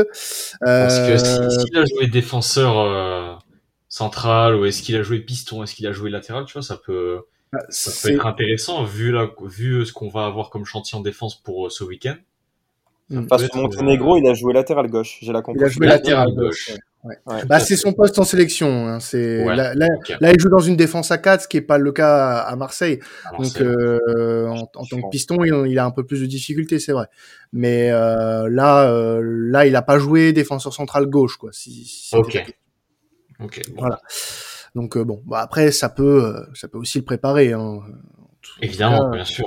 Parce 0.62 0.98
que 1.00 1.12
Euh, 1.12 1.50
si- 1.50 1.78
a 1.78 1.86
joué 1.86 2.08
défenseur 2.08 2.80
euh, 2.80 3.34
central 3.90 4.56
ou 4.56 4.66
est-ce 4.66 4.82
qu'il 4.82 4.96
a 4.96 5.04
joué 5.04 5.20
piston, 5.20 5.64
est-ce 5.64 5.76
qu'il 5.76 5.88
a 5.88 5.92
joué 5.92 6.10
latéral, 6.10 6.46
tu 6.46 6.54
vois, 6.54 6.62
ça 6.64 6.78
peut, 6.78 7.20
bah, 7.54 7.60
ça 7.70 7.92
peut 7.92 7.96
c'est- 7.98 8.14
être 8.14 8.26
intéressant 8.26 8.84
vu, 8.84 9.12
la, 9.12 9.30
vu 9.46 9.86
ce 9.86 9.94
qu'on 9.94 10.10
va 10.10 10.26
avoir 10.26 10.50
comme 10.50 10.66
chantier 10.66 10.98
en 10.98 11.02
défense 11.02 11.36
pour 11.42 11.68
euh, 11.68 11.70
ce 11.70 11.84
week-end. 11.84 12.16
Peut 13.10 13.42
être, 13.42 13.56
au 13.56 13.62
Monténégro, 13.62 14.18
il 14.18 14.28
a 14.28 14.34
joué 14.34 14.52
latéral 14.54 14.88
gauche, 14.90 15.20
j'ai 15.22 15.32
la 15.32 15.42
Il 15.56 15.64
a 15.64 15.70
joué 15.70 15.88
latéral 15.88 16.30
gauche. 16.34 16.72
Ouais. 17.04 17.16
bah, 17.46 17.60
c'est 17.60 17.76
son 17.76 17.94
poste 17.94 18.20
en 18.20 18.24
sélection. 18.24 18.88
Hein. 18.88 19.00
C'est 19.00 19.46
là, 19.46 19.74
là, 19.76 19.88
là, 20.20 20.32
il 20.34 20.40
joue 20.40 20.50
dans 20.50 20.60
une 20.60 20.76
défense 20.76 21.12
à 21.12 21.18
4, 21.18 21.44
ce 21.44 21.48
qui 21.48 21.58
est 21.58 21.62
pas 21.62 21.78
le 21.78 21.92
cas 21.92 22.38
à 22.40 22.56
Marseille. 22.56 23.00
Donc, 23.38 23.62
euh, 23.62 24.48
en, 24.48 24.62
en, 24.62 24.86
tant 24.86 25.02
que 25.02 25.10
piston, 25.10 25.38
il, 25.44 25.72
il, 25.72 25.80
a 25.80 25.86
un 25.86 25.92
peu 25.92 26.06
plus 26.06 26.22
de 26.22 26.26
difficultés, 26.26 26.80
c'est 26.80 26.92
vrai. 26.92 27.06
Mais 27.54 27.92
euh, 27.92 28.50
là, 28.50 28.90
euh, 28.90 29.22
là, 29.24 29.66
il 29.66 29.76
a 29.76 29.82
pas 29.82 30.00
joué 30.00 30.34
défenseur 30.34 30.74
central 30.74 31.06
gauche, 31.06 31.38
quoi. 31.38 31.52
Si, 31.54 31.86
si 31.86 32.16
ok. 32.16 32.44
Ok. 33.40 33.62
Voilà. 33.78 34.02
Donc 34.76 34.98
bon, 34.98 35.22
bah, 35.26 35.40
après, 35.40 35.72
ça 35.72 35.90
peut, 35.90 36.36
ça 36.54 36.68
peut 36.68 36.78
aussi 36.78 36.98
le 36.98 37.06
préparer. 37.06 37.54
Hein. 37.54 37.80
Évidemment, 38.62 39.10
bien 39.12 39.24
sûr. 39.24 39.46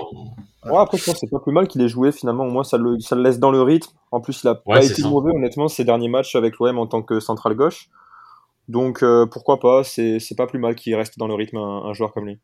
Ouais, 0.65 0.77
après, 0.77 0.99
je 0.99 1.05
pense 1.05 1.15
que 1.15 1.21
c'est 1.21 1.31
pas 1.31 1.41
plus 1.41 1.53
mal 1.53 1.67
qu'il 1.69 1.81
ait 1.81 1.89
joué 1.89 2.13
finalement. 2.13 2.45
Au 2.45 2.51
moins, 2.51 2.65
ça 2.65 2.77
le, 2.77 2.99
ça 3.01 3.17
le 3.17 3.23
laisse 3.23 3.39
dans 3.39 3.51
le 3.51 3.63
rythme. 3.63 3.91
En 4.11 4.21
plus, 4.21 4.43
il 4.43 4.49
a 4.49 4.55
pas 4.55 4.85
été 4.85 5.03
mauvais, 5.03 5.31
honnêtement, 5.35 5.69
ces 5.69 5.85
derniers 5.85 6.09
matchs 6.09 6.37
avec 6.37 6.59
l'OM 6.59 6.79
en 6.79 6.87
tant 6.87 7.03
que 7.03 7.19
central 7.21 7.55
gauche. 7.55 7.89
Donc, 8.69 9.03
euh, 9.03 9.27
pourquoi 9.27 9.59
pas 9.59 9.83
C'est 9.85 10.21
pas 10.37 10.47
plus 10.47 10.59
mal 10.59 10.75
qu'il 10.75 10.95
reste 10.95 11.19
dans 11.19 11.27
le 11.27 11.35
rythme 11.35 11.57
un, 11.57 11.93
joueur 11.95 12.13
comme 12.13 12.27
lui. 12.27 12.39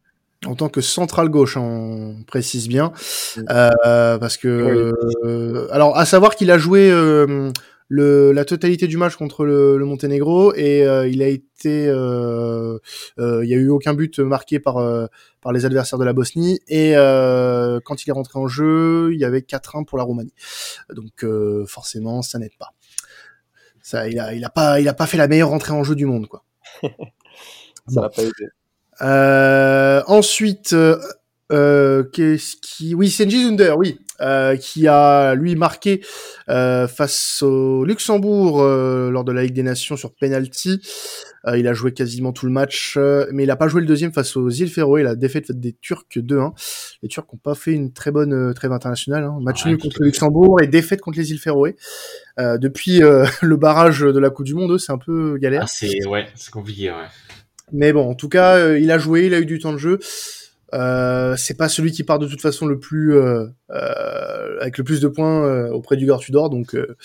En 0.46 0.54
tant 0.54 0.68
que 0.68 0.80
central 0.80 1.28
gauche, 1.28 1.56
on 1.56 2.16
précise 2.26 2.68
bien. 2.68 2.92
Euh, 3.50 4.18
parce 4.18 4.37
que. 4.37 4.92
Euh, 5.25 5.68
alors, 5.70 5.96
à 5.96 6.04
savoir 6.06 6.37
qu'il 6.37 6.50
a 6.50 6.58
joué 6.58 6.90
le, 7.88 8.32
la 8.32 8.44
totalité 8.44 8.86
du 8.86 8.96
match 8.96 9.16
contre 9.16 9.44
le, 9.44 9.78
le 9.78 9.84
Monténégro 9.84 10.54
et 10.54 10.86
euh, 10.86 11.06
il 11.06 11.22
a 11.22 11.28
été, 11.28 11.86
euh, 11.88 12.78
euh, 13.18 13.44
il 13.44 13.50
y 13.50 13.54
a 13.54 13.56
eu 13.56 13.68
aucun 13.68 13.94
but 13.94 14.18
marqué 14.18 14.58
par 14.58 14.76
par 15.40 15.52
les 15.52 15.64
adversaires 15.64 15.98
de 15.98 16.04
la 16.04 16.12
Bosnie 16.12 16.60
et 16.68 16.94
quand 17.84 18.04
il 18.04 18.10
est 18.10 18.12
rentré 18.12 18.38
en 18.38 18.48
jeu, 18.48 19.10
il 19.12 19.20
y 19.20 19.24
avait 19.24 19.40
4-1 19.40 19.84
pour 19.84 19.98
la 19.98 20.04
Roumanie. 20.04 20.34
Donc 20.92 21.24
forcément, 21.66 22.22
ça 22.22 22.38
n'aide 22.38 22.56
pas. 22.58 22.72
Ça, 23.82 24.08
il 24.08 24.18
a, 24.18 24.34
il 24.34 24.44
a 24.44 24.50
pas, 24.50 24.80
il 24.80 24.88
a 24.88 24.94
pas 24.94 25.06
fait 25.06 25.16
la 25.16 25.28
meilleure 25.28 25.50
rentrée 25.50 25.72
en 25.72 25.84
jeu 25.84 25.94
du 25.94 26.06
monde, 26.06 26.26
quoi. 26.26 26.42
ça 27.86 28.00
n'a 28.00 28.08
pas. 28.08 28.22
Euh, 29.02 30.02
ensuite, 30.06 30.74
euh, 31.52 32.04
qu'est-ce 32.12 32.56
qui, 32.56 32.94
oui, 32.94 33.10
Senji 33.10 33.44
Zunder, 33.44 33.74
oui, 33.76 33.98
euh, 34.20 34.56
qui 34.56 34.88
a 34.88 35.35
lui 35.35 35.56
marqué 35.56 36.00
euh, 36.49 36.88
face 36.88 37.42
au 37.42 37.85
Luxembourg 37.85 38.62
euh, 38.62 39.11
lors 39.11 39.25
de 39.25 39.32
la 39.32 39.42
Ligue 39.42 39.52
des 39.52 39.62
Nations 39.62 39.96
sur 39.96 40.14
penalty. 40.14 40.80
Il 41.54 41.68
a 41.68 41.75
joué 41.75 41.92
quasiment 41.92 42.32
tout 42.32 42.44
le 42.44 42.50
match, 42.50 42.99
mais 43.30 43.44
il 43.44 43.50
a 43.52 43.56
pas 43.56 43.68
joué 43.68 43.80
le 43.80 43.87
deuxième 43.87 44.12
face 44.12 44.37
aux 44.37 44.50
îles 44.50 44.68
Féroé. 44.68 45.02
Il 45.02 45.06
a 45.06 45.14
défaite 45.14 45.52
des 45.52 45.75
Turcs 45.80 46.16
2-1. 46.16 46.52
Les 47.02 47.08
Turcs 47.08 47.25
n'ont 47.32 47.38
pas 47.38 47.54
fait 47.54 47.70
une 47.70 47.92
très 47.92 48.11
bonne 48.11 48.52
trêve 48.52 48.73
internationale. 48.73 49.23
Hein. 49.23 49.38
Match 49.40 49.64
nul 49.64 49.78
contre 49.78 49.99
le 50.00 50.06
Luxembourg 50.06 50.61
et 50.61 50.66
défaite 50.66 51.00
contre 51.00 51.18
les 51.18 51.30
îles 51.30 51.38
Féroé. 51.38 51.76
depuis 52.37 52.99
le 53.42 53.56
barrage 53.56 54.00
de 54.00 54.18
la 54.18 54.30
Coupe 54.30 54.46
du 54.46 54.54
Monde, 54.54 54.76
c'est 54.78 54.90
un 54.90 54.99
peu 54.99 55.38
galère. 55.38 55.62
Ah, 55.62 55.68
c'est 55.68 56.04
ouais, 56.08 56.26
c'est 56.35 56.50
compliqué. 56.50 56.90
Ouais. 56.90 57.06
Mais 57.73 57.92
bon, 57.92 58.11
en 58.11 58.16
tout 58.16 58.28
cas, 58.28 58.75
il 58.75 58.90
a 58.90 58.99
joué, 58.99 59.26
il 59.26 59.35
a 59.35 59.38
eu 59.38 59.46
du 59.46 59.61
temps 59.61 59.73
de 59.73 59.78
jeu. 59.78 60.00
Euh, 60.75 61.37
c'est 61.37 61.56
pas 61.56 61.68
celui 61.68 61.92
qui 61.92 62.02
part 62.02 62.18
de 62.18 62.26
toute 62.26 62.40
façon 62.40 62.66
le 62.66 62.78
plus 62.78 63.14
euh, 63.14 63.46
euh, 63.70 64.61
avec 64.61 64.78
le 64.78 64.85
plus 64.85 65.00
de 65.00 65.08
points 65.08 65.44
euh, 65.44 65.70
auprès 65.70 65.96
du 65.96 66.06
Gare 66.06 66.18
Tudor, 66.18 66.50
donc 66.50 66.75
euh, 66.75 66.96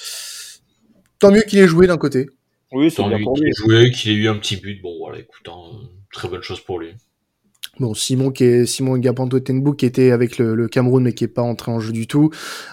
tant 1.20 1.32
mieux 1.32 1.44
qu'il 1.44 1.60
ait 1.60 1.68
joué 1.68 1.88
d'un 1.88 1.98
côté. 1.98 2.27
Oui, 2.72 2.91
tant 2.91 3.10
mieux 3.10 3.18
qu'il 3.18 3.48
ait 3.48 3.53
joué, 3.53 3.91
qu'il 3.91 4.12
ait 4.12 4.15
eu 4.15 4.27
un 4.30 4.38
petit 4.38 4.56
but. 4.56 4.82
Bon, 4.82 4.98
voilà, 4.98 5.20
écoute, 5.20 5.48
hein, 5.48 5.88
très 6.12 6.27
bonne 6.27 6.41
chose 6.41 6.62
pour 6.62 6.80
lui. 6.80 6.96
Bon, 7.80 7.94
Simon 7.94 8.32
qui 8.32 8.44
est 8.44 8.65
Simon 8.65 8.98
Gapanto 8.98 9.39
Tenbu 9.39 9.75
qui 9.75 9.86
était 9.86 10.12
avec 10.12 10.38
le, 10.38 10.56
le, 10.56 10.68
Cameroun 10.68 11.03
mais 11.03 11.13
qui 11.13 11.24
est 11.24 11.30
pas 11.30 11.41
entré 11.41 11.72
en 11.72 11.80
jeu 11.80 11.94
du 11.94 12.06
tout. 12.06 12.30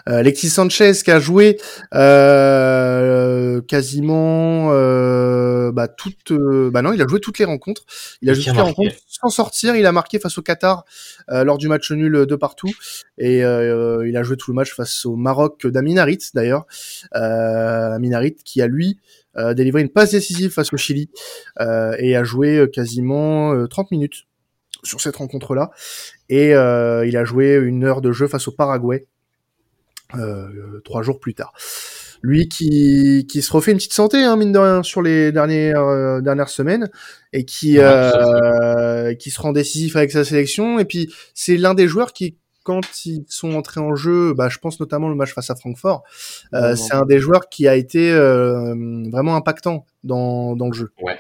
Euh, 0.09 0.19
Alexis 0.19 0.51
Sanchez 0.51 0.93
qui 1.05 1.11
a 1.11 1.21
joué 1.21 1.57
euh, 1.95 3.63
quasiment 3.63 4.71
euh, 5.69 5.73
bah 5.73 5.89
toutes 5.89 6.33
euh, 6.33 6.71
bah 6.71 6.83
non, 6.83 6.93
il 6.93 7.03
a 7.03 7.07
joué 7.07 7.21
toutes 7.21 7.39
les 7.39 7.45
rencontres. 7.45 7.85
Il 8.23 8.31
a 8.31 8.35
joué 8.35 8.45
toutes 8.45 8.55
les 8.55 8.61
rencontres 8.61 8.97
sans 9.07 9.29
sortir, 9.29 9.77
il 9.77 9.87
a 9.87 9.93
marqué 9.93 10.19
face 10.19 10.39
au 10.39 10.43
Qatar 10.43 10.85
euh, 11.31 11.45
lors 11.45 11.59
du 11.59 11.69
match 11.69 11.91
nul 11.93 12.27
de 12.27 12.37
partout 12.37 12.73
et 13.19 13.39
il 13.39 14.17
a 14.17 14.23
joué 14.23 14.37
tout 14.37 14.51
le 14.51 14.55
match 14.55 14.75
face 14.75 15.05
au 15.05 15.17
Maroc 15.17 15.67
d'Aminarit 15.67 16.19
d'ailleurs. 16.35 16.67
Aminarit 17.13 18.37
qui 18.45 18.63
a 18.63 18.67
lui 18.67 18.99
délivré 19.55 19.83
une 19.83 19.89
passe 19.89 20.13
décisive 20.13 20.51
face 20.51 20.73
au 20.73 20.77
Chili 20.77 21.11
et 21.61 22.17
a 22.17 22.25
joué 22.25 22.69
quasiment 22.73 23.67
30 23.67 23.91
minutes 23.91 24.25
sur 24.85 25.01
cette 25.01 25.17
rencontre-là. 25.17 25.71
Et 26.29 26.51
il 26.51 27.17
a 27.17 27.25
joué 27.25 27.55
une 27.55 27.85
heure 27.85 28.01
de 28.01 28.13
jeu 28.13 28.29
face 28.29 28.47
au 28.49 28.53
Paraguay 28.53 29.07
trois 30.85 31.03
jours 31.03 31.21
plus 31.21 31.35
tard. 31.35 31.53
Lui 32.23 32.49
qui, 32.49 33.27
qui 33.31 33.43
se 33.43 33.53
refait 33.53 33.73
une 33.73 33.79
petite 33.79 33.93
santé, 33.93 34.23
hein, 34.23 34.37
mine 34.37 34.53
de 34.53 34.59
rien, 34.59 34.83
sur 34.83 35.03
les 35.03 35.33
dernières, 35.33 35.83
euh, 35.83 36.21
dernières 36.21 36.49
semaines, 36.49 36.91
et 37.33 37.45
qui, 37.45 37.79
euh, 37.79 39.15
qui 39.15 39.31
se 39.31 39.41
rend 39.41 39.53
décisif 39.53 39.97
avec 39.97 40.11
sa 40.11 40.25
sélection. 40.25 40.79
Et 40.79 40.85
puis, 40.85 41.13
c'est 41.35 41.57
l'un 41.57 41.75
des 41.75 41.89
joueurs 41.89 42.13
qui, 42.13 42.37
quand 42.65 42.83
ils 43.07 43.25
sont 43.29 43.55
entrés 43.55 43.81
en 43.81 43.95
jeu, 43.95 44.35
bah, 44.35 44.49
je 44.49 44.59
pense 44.59 44.81
notamment 44.81 45.09
le 45.09 45.15
match 45.15 45.33
face 45.33 45.51
à 45.51 45.55
Francfort, 45.55 46.03
euh, 46.55 46.77
c'est 46.77 46.95
un 46.95 47.07
des 47.07 47.19
joueurs 47.19 47.49
qui 47.49 47.69
a 47.69 47.77
été 47.77 48.11
euh, 48.11 48.75
vraiment 49.11 49.37
impactant 49.37 49.87
dans, 50.05 50.57
dans 50.57 50.67
le 50.67 50.75
jeu. 50.75 50.91
Ouais 51.01 51.19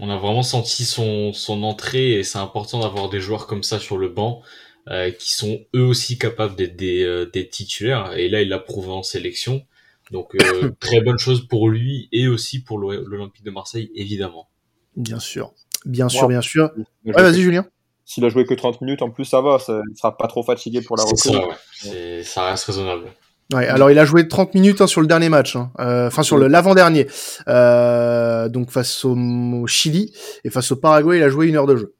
on 0.00 0.10
a 0.10 0.16
vraiment 0.16 0.42
senti 0.42 0.84
son, 0.84 1.32
son 1.32 1.62
entrée 1.62 2.12
et 2.12 2.22
c'est 2.22 2.38
important 2.38 2.80
d'avoir 2.80 3.08
des 3.08 3.20
joueurs 3.20 3.46
comme 3.46 3.62
ça 3.62 3.78
sur 3.78 3.96
le 3.96 4.08
banc 4.08 4.42
euh, 4.88 5.10
qui 5.10 5.32
sont 5.32 5.60
eux 5.74 5.84
aussi 5.84 6.18
capables 6.18 6.54
d'être 6.54 6.76
des, 6.76 7.02
euh, 7.02 7.28
des, 7.32 7.48
titulaires. 7.48 8.12
Et 8.16 8.28
là, 8.28 8.42
il 8.42 8.48
l'a 8.48 8.58
prouvé 8.58 8.90
en 8.90 9.02
sélection. 9.02 9.64
Donc, 10.10 10.34
euh, 10.34 10.70
très 10.80 11.00
bonne 11.00 11.18
chose 11.18 11.46
pour 11.46 11.68
lui 11.68 12.08
et 12.12 12.28
aussi 12.28 12.62
pour 12.62 12.78
l'Olympique 12.78 13.44
de 13.44 13.50
Marseille, 13.50 13.90
évidemment. 13.94 14.48
Bien 14.96 15.18
sûr. 15.18 15.52
Bien 15.84 16.08
sûr, 16.08 16.28
bien 16.28 16.40
sûr. 16.40 16.70
Ouais, 17.04 17.12
vas-y, 17.22 17.42
Julien. 17.42 17.66
S'il 18.04 18.24
a 18.24 18.28
joué 18.28 18.44
que 18.44 18.54
30 18.54 18.80
minutes, 18.82 19.02
en 19.02 19.10
plus, 19.10 19.24
ça 19.24 19.40
va. 19.40 19.58
Ça, 19.58 19.82
il 19.90 19.96
sera 19.96 20.16
pas 20.16 20.28
trop 20.28 20.42
fatigué 20.42 20.80
pour 20.80 20.96
la 20.96 21.02
reprise. 21.04 21.32
Ça, 21.32 21.92
ouais. 21.92 22.22
ça 22.22 22.46
reste 22.46 22.64
raisonnable. 22.64 23.06
Ouais, 23.52 23.68
alors 23.68 23.92
il 23.92 23.98
a 23.98 24.04
joué 24.04 24.26
30 24.26 24.54
minutes 24.54 24.80
hein, 24.80 24.88
sur 24.88 25.00
le 25.00 25.06
dernier 25.06 25.28
match, 25.28 25.54
hein. 25.54 25.70
euh, 25.78 26.08
enfin 26.08 26.24
sur 26.24 26.36
le 26.36 26.48
l'avant-dernier, 26.48 27.06
euh, 27.46 28.48
donc 28.48 28.72
face 28.72 29.04
au, 29.04 29.66
Chili 29.68 30.12
et 30.42 30.50
face 30.50 30.72
au 30.72 30.76
Paraguay, 30.76 31.18
il 31.18 31.22
a 31.22 31.28
joué 31.28 31.46
une 31.46 31.54
heure 31.54 31.66
de 31.66 31.76
jeu. 31.76 31.94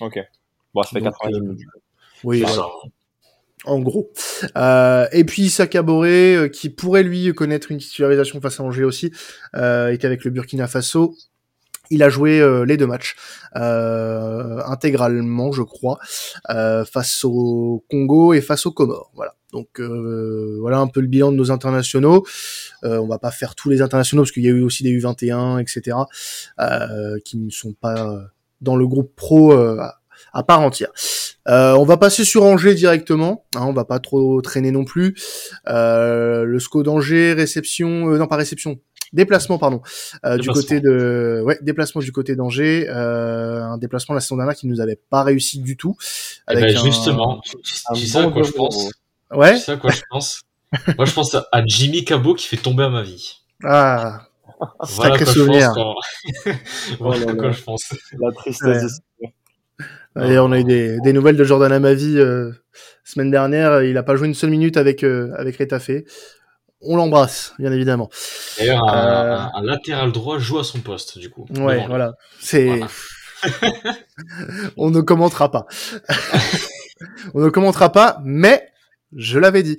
Ok. 0.00 0.18
Bon, 0.74 0.82
ça 0.82 0.90
fait 0.90 1.00
90 1.00 1.40
minutes. 1.40 1.68
Oui, 2.24 2.44
en 3.64 3.80
gros. 3.80 4.12
Euh, 4.56 5.06
et 5.12 5.24
puis 5.24 5.50
Saka 5.50 5.82
Boré, 5.82 6.36
euh, 6.36 6.48
qui 6.48 6.70
pourrait 6.70 7.02
lui 7.02 7.32
connaître 7.34 7.70
une 7.70 7.78
titularisation 7.78 8.40
face 8.40 8.60
à 8.60 8.62
Angers 8.62 8.84
aussi, 8.84 9.12
euh, 9.56 9.90
était 9.90 10.06
avec 10.06 10.24
le 10.24 10.30
Burkina 10.30 10.66
Faso. 10.66 11.14
Il 11.90 12.02
a 12.02 12.10
joué 12.10 12.38
euh, 12.38 12.64
les 12.64 12.76
deux 12.76 12.86
matchs 12.86 13.16
euh, 13.56 14.60
intégralement, 14.66 15.52
je 15.52 15.62
crois, 15.62 15.98
face 16.46 17.24
au 17.24 17.84
Congo 17.90 18.34
et 18.34 18.42
face 18.42 18.66
au 18.66 18.72
Comores. 18.72 19.10
Voilà. 19.14 19.34
Donc 19.52 19.80
voilà 19.80 20.78
un 20.78 20.88
peu 20.88 21.00
le 21.00 21.06
bilan 21.06 21.32
de 21.32 21.36
nos 21.38 21.50
internationaux. 21.50 22.26
on 22.82 23.06
va 23.06 23.18
pas 23.18 23.30
faire 23.30 23.54
tous 23.54 23.70
les 23.70 23.80
internationaux 23.80 24.24
parce 24.24 24.32
qu'il 24.32 24.42
y 24.42 24.48
a 24.48 24.50
eu 24.50 24.62
aussi 24.62 24.82
des 24.82 24.90
U21, 24.90 25.58
etc. 25.58 25.96
qui 27.24 27.38
ne 27.38 27.48
sont 27.48 27.72
pas 27.72 28.28
dans 28.60 28.76
le 28.76 28.86
groupe 28.86 29.14
pro 29.16 29.54
à 30.32 30.42
part 30.42 30.60
entière. 30.60 30.90
Euh, 31.48 31.74
on 31.74 31.84
va 31.84 31.96
passer 31.96 32.24
sur 32.24 32.44
Angers 32.44 32.74
directement. 32.74 33.46
Hein, 33.56 33.64
on 33.66 33.72
va 33.72 33.84
pas 33.84 33.98
trop 33.98 34.40
traîner 34.42 34.70
non 34.70 34.84
plus. 34.84 35.14
Euh, 35.68 36.44
le 36.44 36.58
SCO 36.58 36.82
d'Angers, 36.82 37.32
réception, 37.32 38.10
euh, 38.10 38.18
non 38.18 38.26
pas 38.26 38.36
réception, 38.36 38.78
déplacement 39.12 39.58
pardon, 39.58 39.80
du 40.38 40.48
côté 40.48 40.80
de, 40.80 41.42
ouais, 41.44 41.58
déplacement 41.62 42.02
du 42.02 42.12
côté 42.12 42.36
d'Angers. 42.36 42.88
un 42.88 43.78
déplacement 43.78 44.14
la 44.14 44.20
saison 44.20 44.36
dernière 44.36 44.56
qui 44.56 44.66
nous 44.66 44.80
avait 44.80 45.00
pas 45.10 45.22
réussi 45.22 45.60
du 45.60 45.76
tout. 45.76 45.96
Eh 46.50 46.54
ben, 46.54 46.76
justement, 46.84 47.40
tu 47.40 48.06
sais 48.06 48.18
à 48.18 48.30
quoi 48.30 48.42
je 48.42 48.52
pense. 48.52 48.90
Ouais. 49.30 49.54
Tu 49.54 49.60
sais 49.60 49.72
à 49.72 49.76
quoi 49.76 49.90
je 49.90 50.02
pense. 50.10 50.42
Moi, 50.98 51.06
je 51.06 51.14
pense 51.14 51.34
à 51.34 51.62
Jimmy 51.64 52.04
Cabot 52.04 52.34
qui 52.34 52.46
fait 52.46 52.58
tomber 52.58 52.84
à 52.84 52.90
ma 52.90 53.02
vie. 53.02 53.40
Ah. 53.64 54.20
Voilà 54.80 55.16
sacré 55.16 55.32
souvenir. 55.32 55.72
voilà 56.98 57.34
quoi 57.34 57.52
je 57.52 57.62
pense. 57.62 57.94
La 58.18 58.32
tristesse. 58.32 59.00
Et 60.22 60.38
on 60.38 60.52
a 60.52 60.58
eu 60.58 60.64
des, 60.64 60.98
des 61.00 61.12
nouvelles 61.12 61.36
de 61.36 61.44
Jordan 61.44 61.72
Amavi 61.72 62.18
euh, 62.18 62.52
semaine 63.04 63.30
dernière. 63.30 63.82
Il 63.82 63.96
a 63.96 64.02
pas 64.02 64.16
joué 64.16 64.28
une 64.28 64.34
seule 64.34 64.50
minute 64.50 64.76
avec 64.76 65.04
euh, 65.04 65.32
avec 65.36 65.56
Rétafé. 65.56 66.04
On 66.80 66.96
l'embrasse, 66.96 67.54
bien 67.58 67.72
évidemment. 67.72 68.08
D'ailleurs, 68.58 68.88
un, 68.88 68.96
euh, 68.96 69.38
un, 69.54 69.62
latéral 69.62 70.12
droit 70.12 70.38
joue 70.38 70.58
à 70.58 70.64
son 70.64 70.78
poste, 70.78 71.18
du 71.18 71.28
coup. 71.28 71.46
Ouais, 71.58 71.84
voilà. 71.88 72.14
C'est. 72.40 72.80
on 74.76 74.90
ne 74.90 75.00
commentera 75.00 75.50
pas. 75.50 75.66
on 77.34 77.40
ne 77.40 77.48
commentera 77.48 77.90
pas, 77.90 78.20
mais 78.24 78.68
je 79.16 79.38
l'avais 79.38 79.62
dit. 79.62 79.78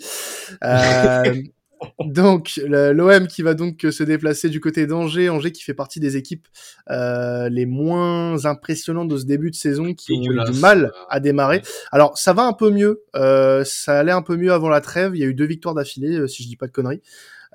Euh, 1.82 2.04
donc 2.06 2.60
l'OM 2.66 3.28
qui 3.28 3.42
va 3.42 3.54
donc 3.54 3.86
se 3.90 4.04
déplacer 4.04 4.50
du 4.50 4.60
côté 4.60 4.88
d'Angers, 4.88 5.30
Angers 5.30 5.52
qui 5.52 5.64
fait 5.64 5.74
partie 5.74 6.00
des 6.00 6.18
équipes 6.18 6.48
euh, 6.90 7.50
les 7.50 7.66
moins 7.66 8.46
impressionnantes 8.46 9.08
de 9.08 9.18
ce 9.18 9.26
début 9.26 9.52
de 9.52 9.56
saison, 9.56 9.94
qui 9.94 10.14
ont 10.14 10.32
eu 10.32 10.52
du 10.52 10.60
mal 10.60 10.92
à 11.10 11.20
démarrer. 11.20 11.62
Alors 11.92 12.18
ça 12.18 12.34
va 12.34 12.44
un 12.44 12.54
peu 12.54 12.72
mieux, 12.72 13.04
euh, 13.16 13.64
ça 13.64 14.00
allait 14.00 14.12
un 14.12 14.22
peu 14.22 14.36
mieux 14.38 14.52
avant 14.52 14.70
la 14.70 14.82
trêve. 14.82 15.16
Il 15.16 15.20
y 15.20 15.24
a 15.24 15.28
eu 15.28 15.34
deux 15.34 15.48
victoires 15.48 15.76
d'affilée, 15.76 16.18
euh, 16.18 16.28
si 16.28 16.44
je 16.44 16.48
dis 16.48 16.56
pas 16.56 16.68
de 16.68 16.72
conneries. 16.72 17.02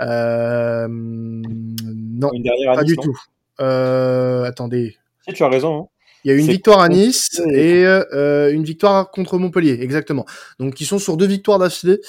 Euh, 0.00 0.88
non, 0.88 2.30
pas 2.74 2.84
du 2.84 2.96
tout. 2.96 3.16
Euh, 3.60 4.44
attendez. 4.44 4.96
Si 5.26 5.32
tu 5.32 5.42
as 5.42 5.48
raison. 5.48 5.82
Hein. 5.82 5.88
Il 6.24 6.30
y 6.30 6.34
a 6.34 6.38
une 6.38 6.46
victoire 6.46 6.80
à 6.80 6.88
Nice 6.88 7.38
et 7.52 7.84
euh, 7.86 8.50
une 8.50 8.64
victoire 8.64 9.10
contre 9.10 9.36
Montpellier, 9.36 9.78
exactement. 9.82 10.24
Donc 10.58 10.80
ils 10.80 10.86
sont 10.86 10.98
sur 10.98 11.18
deux 11.18 11.26
victoires 11.26 11.58
d'affilée. 11.58 12.00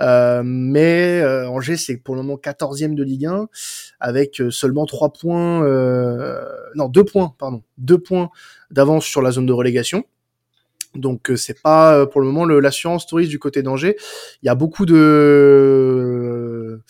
Euh, 0.00 0.42
mais 0.44 1.22
euh, 1.22 1.48
Angers, 1.48 1.78
c'est 1.78 1.96
pour 1.96 2.14
le 2.14 2.22
moment 2.22 2.36
14e 2.36 2.94
de 2.94 3.02
Ligue 3.02 3.26
1 3.26 3.48
avec 3.98 4.42
seulement 4.50 4.84
trois 4.84 5.10
points, 5.12 5.60
non 6.74 6.88
deux 6.88 7.04
points, 7.04 7.34
pardon, 7.38 7.62
deux 7.78 7.98
points 7.98 8.28
d'avance 8.70 9.06
sur 9.06 9.22
la 9.22 9.30
zone 9.30 9.46
de 9.46 9.52
relégation. 9.54 10.04
Donc 10.94 11.32
c'est 11.36 11.62
pas 11.62 12.06
pour 12.06 12.20
le 12.20 12.26
moment 12.26 12.44
l'assurance 12.44 13.06
touriste 13.06 13.30
du 13.30 13.38
côté 13.38 13.62
d'Angers. 13.62 13.96
Il 14.42 14.46
y 14.46 14.50
a 14.50 14.54
beaucoup 14.54 14.84
de 14.84 16.82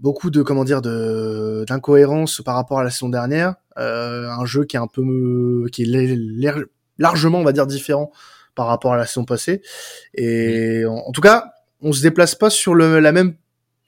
beaucoup 0.00 0.30
de 0.30 0.42
comment 0.42 0.64
dire 0.64 0.82
de 0.82 1.64
d'incohérence 1.66 2.42
par 2.44 2.54
rapport 2.56 2.78
à 2.78 2.84
la 2.84 2.90
saison 2.90 3.08
dernière. 3.08 3.54
Euh, 3.78 4.28
un 4.28 4.44
jeu 4.44 4.64
qui 4.64 4.76
est 4.76 4.80
un 4.80 4.86
peu 4.86 5.66
qui 5.72 5.82
est 5.82 6.66
largement 6.98 7.38
on 7.38 7.44
va 7.44 7.52
dire 7.52 7.66
différent 7.66 8.12
par 8.54 8.66
rapport 8.66 8.92
à 8.92 8.96
la 8.96 9.06
saison 9.06 9.24
passée. 9.24 9.62
Et 10.14 10.84
en, 10.86 11.10
tout 11.12 11.20
cas, 11.20 11.52
on 11.80 11.92
se 11.92 12.02
déplace 12.02 12.34
pas 12.34 12.50
sur 12.50 12.74
le, 12.74 13.00
la 13.00 13.12
même 13.12 13.34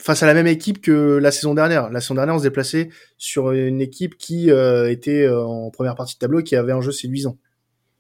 face 0.00 0.22
à 0.22 0.26
la 0.26 0.34
même 0.34 0.46
équipe 0.46 0.80
que 0.80 1.16
la 1.16 1.30
saison 1.30 1.54
dernière. 1.54 1.90
La 1.90 2.00
saison 2.00 2.14
dernière, 2.14 2.34
on 2.34 2.38
se 2.38 2.42
déplaçait 2.42 2.90
sur 3.16 3.52
une 3.52 3.80
équipe 3.80 4.18
qui 4.18 4.50
euh, 4.50 4.90
était 4.90 5.22
euh, 5.22 5.42
en 5.44 5.70
première 5.70 5.94
partie 5.94 6.14
de 6.14 6.18
tableau 6.18 6.40
et 6.40 6.44
qui 6.44 6.56
avait 6.56 6.72
un 6.72 6.80
jeu 6.80 6.92
séduisant. 6.92 7.38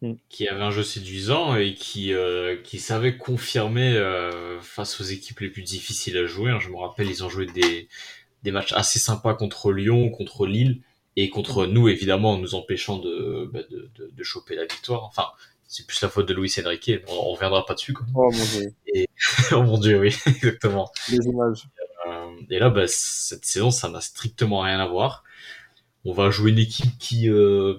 Mm. 0.02 0.12
qui 0.28 0.46
avait 0.46 0.62
un 0.62 0.70
jeu 0.70 0.82
séduisant 0.82 1.56
et 1.56 1.74
qui 1.74 2.12
euh, 2.12 2.56
qui 2.62 2.78
savait 2.80 3.16
confirmer 3.16 3.94
euh, 3.94 4.60
face 4.60 5.00
aux 5.00 5.04
équipes 5.04 5.40
les 5.40 5.48
plus 5.48 5.62
difficiles 5.62 6.18
à 6.18 6.26
jouer. 6.26 6.50
Hein. 6.50 6.58
Je 6.60 6.68
me 6.68 6.76
rappelle, 6.76 7.08
ils 7.08 7.24
ont 7.24 7.30
joué 7.30 7.46
des 7.46 7.88
des 8.42 8.52
matchs 8.52 8.74
assez 8.74 8.98
sympas 8.98 9.34
contre 9.34 9.72
Lyon, 9.72 10.10
contre 10.10 10.46
Lille 10.46 10.82
et 11.16 11.30
contre 11.30 11.66
nous 11.66 11.88
évidemment 11.88 12.32
en 12.32 12.38
nous 12.38 12.54
empêchant 12.54 12.98
de 12.98 13.48
bah, 13.50 13.60
de, 13.70 13.90
de, 13.94 14.10
de, 14.14 14.22
choper 14.22 14.54
la 14.54 14.66
victoire. 14.66 15.04
Enfin, 15.04 15.28
c'est 15.66 15.86
plus 15.86 16.00
la 16.02 16.10
faute 16.10 16.28
de 16.28 16.34
Luis 16.34 16.52
Enrique. 16.62 16.92
On, 17.08 17.14
on 17.14 17.32
reviendra 17.32 17.64
pas 17.64 17.74
dessus. 17.74 17.94
Quoi. 17.94 18.06
Oh 18.14 18.30
mon 18.30 18.44
dieu. 18.44 18.74
Et... 18.94 19.08
oh 19.52 19.62
mon 19.62 19.78
dieu, 19.78 19.98
oui, 19.98 20.14
exactement. 20.26 20.92
Les 21.10 21.24
images. 21.24 21.68
Euh, 22.06 22.30
et 22.50 22.58
là, 22.58 22.68
bah, 22.68 22.86
cette 22.86 23.44
saison, 23.44 23.70
ça 23.70 23.88
n'a 23.88 24.00
strictement 24.00 24.60
rien 24.60 24.78
à 24.78 24.86
voir. 24.86 25.24
On 26.04 26.12
va 26.12 26.30
jouer 26.30 26.52
une 26.52 26.58
équipe 26.58 26.98
qui 26.98 27.28
euh, 27.28 27.78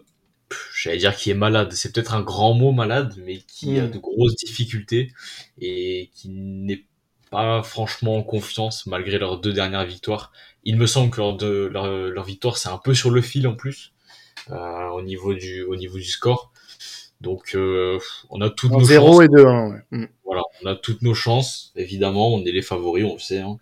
j'allais 0.76 0.98
dire 0.98 1.16
qui 1.16 1.30
est 1.30 1.36
malade, 1.36 1.72
c'est 1.74 1.94
peut-être 1.94 2.14
un 2.14 2.22
grand 2.22 2.54
mot 2.54 2.72
malade, 2.72 3.14
mais 3.26 3.40
qui 3.40 3.80
a 3.80 3.84
mm. 3.84 3.92
de 3.92 3.98
grosses 3.98 4.36
difficultés 4.36 5.12
et 5.60 6.10
qui 6.14 6.30
n'est 6.30 6.86
pas 7.30 7.62
franchement 7.64 8.18
en 8.18 8.24
confiance 8.24 8.86
malgré 8.86 9.18
leurs 9.18 9.40
deux 9.40 9.54
dernières 9.54 9.86
victoires. 9.86 10.32
Il 10.64 10.78
me 10.78 10.86
semble 10.86 11.12
que 11.12 11.18
leur, 11.18 11.36
de, 11.36 11.66
leur, 11.68 12.24
victoire 12.24 12.58
c'est 12.58 12.70
un 12.70 12.78
peu 12.78 12.94
sur 12.94 13.10
le 13.10 13.22
fil 13.22 13.48
en 13.48 13.56
plus 13.56 13.94
euh, 14.50 14.88
au 14.90 15.02
niveau 15.02 15.34
du 15.34 15.64
au 15.64 15.76
niveau 15.76 15.98
du 15.98 16.06
score. 16.06 16.52
Donc 17.20 17.56
euh, 17.56 18.00
on 18.30 18.42
a 18.42 18.50
toutes 18.50 18.72
nos 18.72 18.84
0 18.84 19.08
chances. 19.08 19.24
et 19.24 19.28
2 19.28 19.46
1 19.46 19.70
ouais. 19.70 19.80
Mm. 19.92 20.06
Voilà, 20.24 20.44
on 20.64 20.68
a 20.68 20.76
toutes 20.76 21.02
nos 21.02 21.14
chances. 21.14 21.74
Évidemment, 21.76 22.34
on 22.34 22.46
est 22.46 22.52
les 22.52 22.62
favoris, 22.62 23.06
on 23.06 23.14
le 23.14 23.20
sait. 23.20 23.40
Hein. 23.40 23.58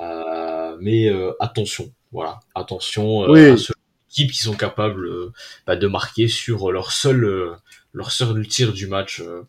Euh, 0.00 0.76
mais 0.80 1.10
attention, 1.40 1.92
voilà, 2.12 2.40
attention 2.54 3.30
oui. 3.30 3.46
à 3.46 3.56
ce 3.56 3.72
équipes 4.10 4.32
qui 4.32 4.42
sont 4.42 4.54
capables 4.54 5.06
euh, 5.06 5.32
bah, 5.66 5.76
de 5.76 5.86
marquer 5.86 6.28
sur 6.28 6.70
leur 6.72 6.92
seul 6.92 7.24
euh, 7.24 7.52
leur 7.92 8.10
seul 8.10 8.46
tir 8.46 8.72
du 8.72 8.86
match 8.86 9.20
euh, 9.20 9.42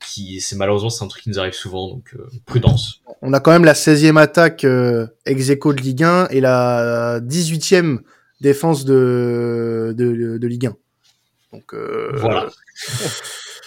qui 0.00 0.40
c'est 0.40 0.56
malheureusement 0.56 0.90
c'est 0.90 1.04
un 1.04 1.08
truc 1.08 1.22
qui 1.22 1.30
nous 1.30 1.38
arrive 1.38 1.54
souvent 1.54 1.88
donc 1.88 2.14
prudence. 2.44 3.00
On 3.22 3.32
a 3.32 3.40
quand 3.40 3.50
même 3.50 3.64
la 3.64 3.72
16e 3.72 4.18
attaque 4.18 4.66
ex 5.26 5.50
aequo 5.50 5.72
de 5.72 5.80
Ligue 5.80 6.04
1 6.04 6.28
et 6.28 6.40
la 6.40 7.20
18e 7.20 8.00
défense 8.40 8.84
de 8.84 9.94
de, 9.96 10.36
de 10.38 10.46
Ligue 10.46 10.66
1. 10.66 10.76
Donc 11.52 11.74
voilà. 12.14 12.50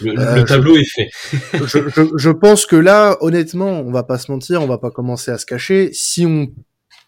Le, 0.02 0.16
le 0.16 0.44
tableau 0.44 0.74
je, 0.74 0.82
est 0.82 0.86
fait. 0.86 1.10
je, 1.54 1.88
je, 1.88 2.18
je, 2.18 2.30
pense 2.32 2.66
que 2.66 2.76
là, 2.76 3.16
honnêtement, 3.22 3.80
on 3.82 3.92
va 3.92 4.02
pas 4.02 4.18
se 4.18 4.32
mentir, 4.32 4.64
on 4.64 4.66
va 4.66 4.80
pas 4.80 4.90
commencer 4.90 5.30
à 5.30 5.38
se 5.38 5.46
cacher. 5.46 5.92
Si 5.94 6.26
on 6.26 6.48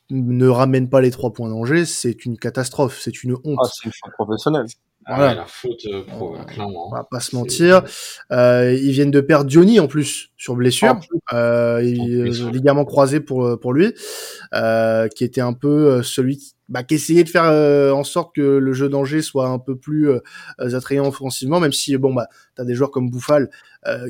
ne 0.09 0.47
ramène 0.47 0.89
pas 0.89 1.01
les 1.01 1.11
trois 1.11 1.33
points 1.33 1.49
d'Angers, 1.49 1.85
c'est 1.85 2.25
une 2.25 2.37
catastrophe, 2.37 2.99
c'est 2.99 3.23
une 3.23 3.33
honte. 3.43 3.59
Ah, 3.63 3.69
c'est 3.71 3.85
une 3.85 3.91
faute 3.91 4.13
professionnelle. 4.13 4.65
Ah 5.07 5.17
voilà. 5.17 5.35
la 5.35 5.45
faute, 5.45 5.85
euh, 5.85 6.01
pro, 6.03 6.35
clairement. 6.47 6.87
On 6.87 6.95
va 6.95 7.03
pas 7.03 7.19
se 7.19 7.35
mentir. 7.35 7.83
Euh, 8.31 8.73
ils 8.73 8.91
viennent 8.91 9.11
de 9.11 9.21
perdre 9.21 9.45
Diony 9.45 9.79
en 9.79 9.87
plus 9.87 10.31
sur 10.35 10.55
blessure, 10.55 10.99
euh, 11.31 11.79
il, 11.83 12.23
ligament 12.51 12.85
croisé 12.85 13.19
pour 13.19 13.59
pour 13.59 13.73
lui, 13.73 13.93
euh, 14.53 15.07
qui 15.07 15.23
était 15.23 15.41
un 15.41 15.53
peu 15.53 16.01
celui 16.01 16.37
qui, 16.37 16.55
bah, 16.69 16.83
qui 16.83 16.95
essayait 16.95 17.23
de 17.23 17.29
faire 17.29 17.43
en 17.95 18.03
sorte 18.03 18.33
que 18.35 18.41
le 18.41 18.73
jeu 18.73 18.89
d'Angers 18.89 19.21
soit 19.21 19.47
un 19.47 19.59
peu 19.59 19.75
plus 19.75 20.09
attrayant 20.57 21.07
offensivement, 21.07 21.59
même 21.59 21.73
si 21.73 21.95
bon 21.97 22.13
bah 22.13 22.27
t'as 22.55 22.63
des 22.63 22.73
joueurs 22.73 22.91
comme 22.91 23.11
Bouffal 23.11 23.49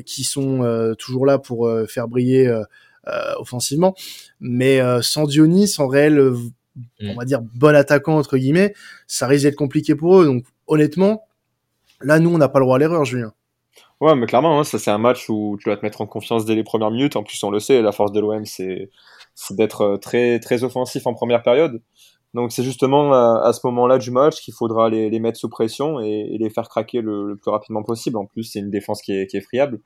qui 0.06 0.24
sont 0.24 0.94
toujours 0.98 1.26
là 1.26 1.38
pour 1.38 1.70
faire 1.88 2.08
briller 2.08 2.48
euh, 2.48 2.62
offensivement. 3.38 3.94
Mais 4.40 4.80
euh, 4.80 5.02
sans 5.02 5.26
Diony, 5.26 5.68
sans 5.68 5.86
réel, 5.88 6.18
euh, 6.18 6.36
on 7.00 7.14
va 7.14 7.24
dire 7.24 7.40
bon 7.54 7.74
attaquant 7.74 8.18
entre 8.18 8.36
guillemets, 8.36 8.74
ça 9.06 9.26
risque 9.26 9.44
d'être 9.44 9.56
compliqué 9.56 9.94
pour 9.94 10.20
eux. 10.20 10.26
Donc 10.26 10.44
honnêtement, 10.66 11.24
là 12.00 12.18
nous 12.18 12.30
on 12.30 12.38
n'a 12.38 12.48
pas 12.48 12.58
le 12.58 12.64
droit 12.64 12.76
à 12.76 12.78
l'erreur, 12.78 13.04
Julien. 13.04 13.32
Ouais, 14.00 14.14
mais 14.14 14.26
clairement, 14.26 14.60
hein, 14.60 14.64
ça 14.64 14.78
c'est 14.78 14.90
un 14.90 14.98
match 14.98 15.30
où 15.30 15.56
tu 15.58 15.68
dois 15.68 15.76
te 15.76 15.84
mettre 15.84 16.02
en 16.02 16.06
confiance 16.06 16.44
dès 16.44 16.54
les 16.54 16.64
premières 16.64 16.90
minutes. 16.90 17.16
En 17.16 17.22
plus, 17.22 17.42
on 17.42 17.50
le 17.50 17.60
sait, 17.60 17.80
la 17.80 17.92
force 17.92 18.12
de 18.12 18.20
l'OM, 18.20 18.44
c'est 18.44 18.90
d'être 19.50 19.96
très 19.98 20.38
très 20.38 20.64
offensif 20.64 21.06
en 21.06 21.14
première 21.14 21.42
période. 21.42 21.80
Donc 22.34 22.52
c'est 22.52 22.62
justement 22.62 23.14
à, 23.14 23.40
à 23.46 23.52
ce 23.54 23.60
moment-là 23.64 23.96
du 23.96 24.10
match 24.10 24.42
qu'il 24.42 24.52
faudra 24.52 24.90
les, 24.90 25.08
les, 25.08 25.20
mettre 25.20 25.38
sous 25.38 25.48
pression 25.48 26.00
et, 26.00 26.28
et 26.32 26.38
les 26.38 26.50
faire 26.50 26.68
craquer 26.68 27.00
le, 27.00 27.26
le, 27.26 27.36
plus 27.36 27.50
rapidement 27.50 27.82
possible. 27.82 28.18
En 28.18 28.26
plus, 28.26 28.44
c'est 28.44 28.58
une 28.58 28.70
défense 28.70 29.00
qui 29.00 29.12
est, 29.12 29.26
qui 29.26 29.38
est 29.38 29.40
friable. 29.40 29.80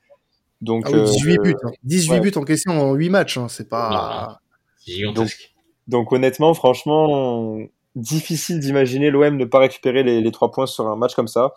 Donc, 0.61 0.85
ah 0.87 0.91
oui, 0.93 1.05
18 1.05 1.39
euh, 1.39 1.43
buts, 1.43 1.57
hein. 1.65 1.71
18 1.85 2.11
ouais. 2.11 2.21
buts 2.21 2.33
encaissés 2.37 2.71
en 2.71 2.93
8 2.95 3.09
matchs, 3.11 3.39
hein. 3.39 3.49
c'est 3.49 3.69
pas. 3.69 4.41
gigantesque. 4.87 5.55
Donc, 5.87 6.05
donc, 6.05 6.13
honnêtement, 6.13 6.55
franchement, 6.55 7.59
difficile 7.97 8.61
d'imaginer 8.61 9.11
l'OM 9.11 9.37
ne 9.37 9.45
pas 9.45 9.59
récupérer 9.59 10.03
les, 10.03 10.21
les 10.21 10.31
3 10.31 10.51
points 10.51 10.67
sur 10.67 10.87
un 10.87 10.97
match 10.97 11.15
comme 11.15 11.29
ça. 11.29 11.53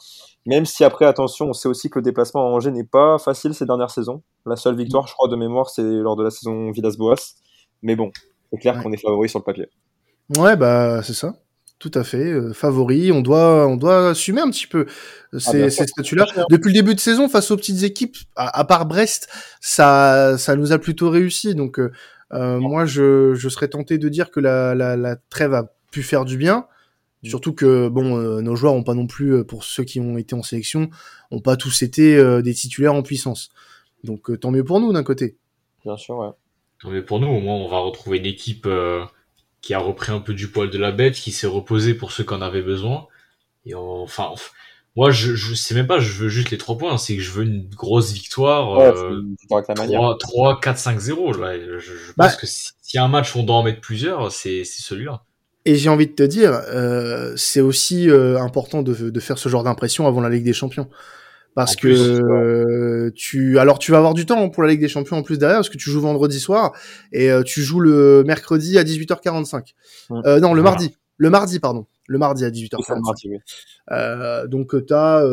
Même 0.45 0.65
si 0.65 0.83
après, 0.83 1.05
attention, 1.05 1.49
on 1.49 1.53
sait 1.53 1.69
aussi 1.69 1.89
que 1.89 1.99
le 1.99 2.03
déplacement 2.03 2.41
à 2.41 2.49
Angers 2.49 2.71
n'est 2.71 2.83
pas 2.83 3.17
facile 3.17 3.53
ces 3.53 3.65
dernières 3.65 3.91
saisons. 3.91 4.23
La 4.45 4.55
seule 4.55 4.75
victoire, 4.75 5.07
je 5.07 5.13
crois, 5.13 5.27
de 5.27 5.35
mémoire, 5.35 5.69
c'est 5.69 5.83
lors 5.83 6.15
de 6.15 6.23
la 6.23 6.31
saison 6.31 6.71
Villas-Boas. 6.71 7.35
Mais 7.81 7.95
bon, 7.95 8.11
c'est 8.51 8.59
clair 8.59 8.75
ouais. 8.77 8.83
qu'on 8.83 8.91
est 8.91 8.97
favori 8.97 9.29
sur 9.29 9.39
le 9.39 9.43
papier. 9.43 9.67
Ouais, 10.37 10.55
bah 10.55 11.03
c'est 11.03 11.13
ça 11.13 11.35
tout 11.83 11.99
à 11.99 12.05
fait 12.05 12.31
euh, 12.31 12.53
favori. 12.53 13.11
On 13.11 13.19
doit, 13.21 13.67
on 13.67 13.75
doit 13.75 14.11
assumer 14.11 14.39
un 14.39 14.49
petit 14.49 14.67
peu 14.67 14.85
ces, 15.37 15.63
ah, 15.63 15.69
ces 15.69 15.85
statuts-là. 15.85 16.25
Depuis 16.49 16.69
le 16.69 16.75
début 16.75 16.95
de 16.95 16.99
saison, 16.99 17.27
face 17.27 17.51
aux 17.51 17.57
petites 17.57 17.83
équipes, 17.83 18.15
à, 18.37 18.57
à, 18.57 18.63
part 18.63 18.85
Brest, 18.85 19.27
ça, 19.59 20.37
ça 20.37 20.55
nous 20.55 20.71
a 20.71 20.79
plutôt 20.79 21.09
réussi. 21.09 21.55
Donc, 21.55 21.77
euh, 21.79 21.91
euh, 22.31 22.57
moi, 22.57 22.85
je, 22.85 23.33
je 23.35 23.49
serais 23.49 23.67
tenté 23.67 23.97
de 23.97 24.07
dire 24.07 24.31
que 24.31 24.39
la, 24.39 24.75
la, 24.75 24.95
la 24.95 25.17
trêve 25.29 25.53
a 25.53 25.73
pu 25.91 26.03
faire 26.03 26.23
du 26.23 26.37
bien. 26.37 26.67
Surtout 27.25 27.53
que 27.53 27.89
bon, 27.89 28.17
euh, 28.17 28.41
nos 28.41 28.55
joueurs 28.55 28.73
ont 28.73 28.83
pas 28.83 28.93
non 28.93 29.07
plus, 29.07 29.33
euh, 29.33 29.43
pour 29.43 29.65
ceux 29.65 29.83
qui 29.83 29.99
ont 29.99 30.17
été 30.17 30.35
en 30.35 30.43
sélection, 30.43 30.89
ont 31.31 31.41
pas 31.41 31.57
tous 31.57 31.81
été 31.81 32.15
euh, 32.15 32.41
des 32.41 32.53
titulaires 32.53 32.93
en 32.93 33.01
puissance. 33.01 33.49
Donc 34.05 34.39
tant 34.39 34.51
mieux 34.51 34.63
pour 34.63 34.79
nous 34.79 34.93
d'un 34.93 35.03
côté. 35.03 35.37
Bien 35.83 35.97
sûr, 35.97 36.17
ouais. 36.17 36.29
Tant 36.81 36.91
mieux 36.91 37.03
pour 37.03 37.19
nous. 37.19 37.27
Au 37.27 37.39
moins, 37.41 37.55
on 37.55 37.67
va 37.67 37.79
retrouver 37.79 38.19
une 38.19 38.25
équipe 38.25 38.67
qui 39.63 39.73
a 39.73 39.79
repris 39.79 40.11
un 40.11 40.19
peu 40.19 40.33
du 40.35 40.49
poil 40.49 40.69
de 40.69 40.77
la 40.77 40.91
bête, 40.91 41.15
qui 41.15 41.31
s'est 41.31 41.47
reposé 41.47 41.95
pour 41.95 42.11
ceux 42.11 42.23
qui 42.23 42.33
en 42.33 42.41
avaient 42.41 42.61
besoin. 42.61 43.07
Et 43.65 43.73
on, 43.73 44.03
enfin, 44.03 44.33
moi, 44.97 45.09
je, 45.09 45.35
je 45.35 45.55
sais 45.55 45.73
même 45.73 45.87
pas, 45.87 45.99
je 45.99 46.11
veux 46.11 46.27
juste 46.27 46.51
les 46.51 46.57
trois 46.57 46.77
points, 46.77 46.97
c'est 46.97 47.15
que 47.15 47.21
je 47.21 47.31
veux 47.31 47.45
une 47.45 47.69
grosse 47.69 48.11
victoire. 48.11 48.77
Ouais, 48.77 48.93
euh, 48.95 49.23
3, 49.49 50.17
3, 50.19 50.59
4, 50.59 50.77
5, 50.77 50.99
0. 50.99 51.33
Là. 51.37 51.57
Je, 51.57 51.79
je 51.79 51.91
bah, 52.17 52.25
pense 52.25 52.35
que 52.35 52.45
s'il 52.45 52.97
y 52.97 52.97
a 52.97 53.05
un 53.05 53.07
match 53.07 53.33
où 53.35 53.39
on 53.39 53.43
doit 53.43 53.55
en 53.55 53.63
mettre 53.63 53.79
plusieurs, 53.79 54.33
c'est 54.33 54.65
celui-là. 54.65 55.23
Et 55.65 55.77
j'ai 55.77 55.87
envie 55.87 56.07
de 56.07 56.11
te 56.11 56.23
dire, 56.23 56.51
euh, 56.67 57.33
c'est 57.37 57.61
aussi 57.61 58.09
euh, 58.09 58.37
important 58.37 58.81
de, 58.81 59.09
de, 59.09 59.19
faire 59.21 59.37
ce 59.37 59.47
genre 59.47 59.63
d'impression 59.63 60.07
avant 60.07 60.19
la 60.19 60.29
Ligue 60.29 60.43
des 60.43 60.51
Champions. 60.51 60.89
Parce 61.55 61.73
en 61.73 61.75
que 61.75 61.79
plus, 61.79 61.99
euh, 61.99 63.11
tu, 63.15 63.59
alors 63.59 63.79
tu 63.79 63.91
vas 63.91 63.97
avoir 63.97 64.13
du 64.13 64.25
temps 64.25 64.49
pour 64.49 64.63
la 64.63 64.69
Ligue 64.69 64.81
des 64.81 64.87
Champions 64.87 65.17
en 65.17 65.23
plus 65.23 65.37
derrière, 65.37 65.59
parce 65.59 65.69
que 65.69 65.77
tu 65.77 65.89
joues 65.89 66.01
vendredi 66.01 66.39
soir 66.39 66.73
et 67.11 67.29
euh, 67.31 67.43
tu 67.43 67.61
joues 67.61 67.79
le 67.79 68.23
mercredi 68.25 68.77
à 68.77 68.83
18h45. 68.83 69.73
Mmh. 70.09 70.21
Euh, 70.25 70.39
non, 70.39 70.53
le 70.53 70.61
voilà. 70.61 70.71
mardi, 70.75 70.95
le 71.17 71.29
mardi 71.29 71.59
pardon, 71.59 71.85
le 72.07 72.17
mardi 72.17 72.43
à 72.43 72.49
18h45. 72.49 73.01
Mardi, 73.01 73.29
oui. 73.29 73.37
Euh, 73.91 74.47
donc 74.47 74.73
tu 74.85 74.93
as 74.93 75.23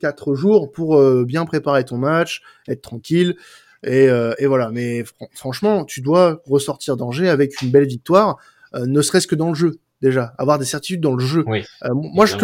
quatre 0.00 0.34
jours 0.34 0.72
pour 0.72 1.00
bien 1.24 1.44
préparer 1.44 1.84
ton 1.84 1.98
match, 1.98 2.42
être 2.68 2.82
tranquille. 2.82 3.36
Et, 3.82 4.08
et 4.38 4.46
voilà, 4.46 4.70
mais 4.70 5.04
fr 5.04 5.14
franchement, 5.32 5.84
tu 5.84 6.00
dois 6.00 6.42
ressortir 6.46 6.96
d'Angers 6.96 7.28
avec 7.28 7.62
une 7.62 7.70
belle 7.70 7.86
victoire, 7.86 8.36
ne 8.74 9.00
serait-ce 9.00 9.26
que 9.26 9.36
dans 9.36 9.48
le 9.48 9.54
jeu 9.54 9.78
déjà, 10.02 10.34
avoir 10.38 10.58
des 10.58 10.64
certitudes 10.64 11.00
dans 11.00 11.14
le 11.14 11.24
jeu. 11.24 11.44
Oui, 11.46 11.64
euh, 11.84 11.88
moi, 11.92 12.26
je 12.26 12.36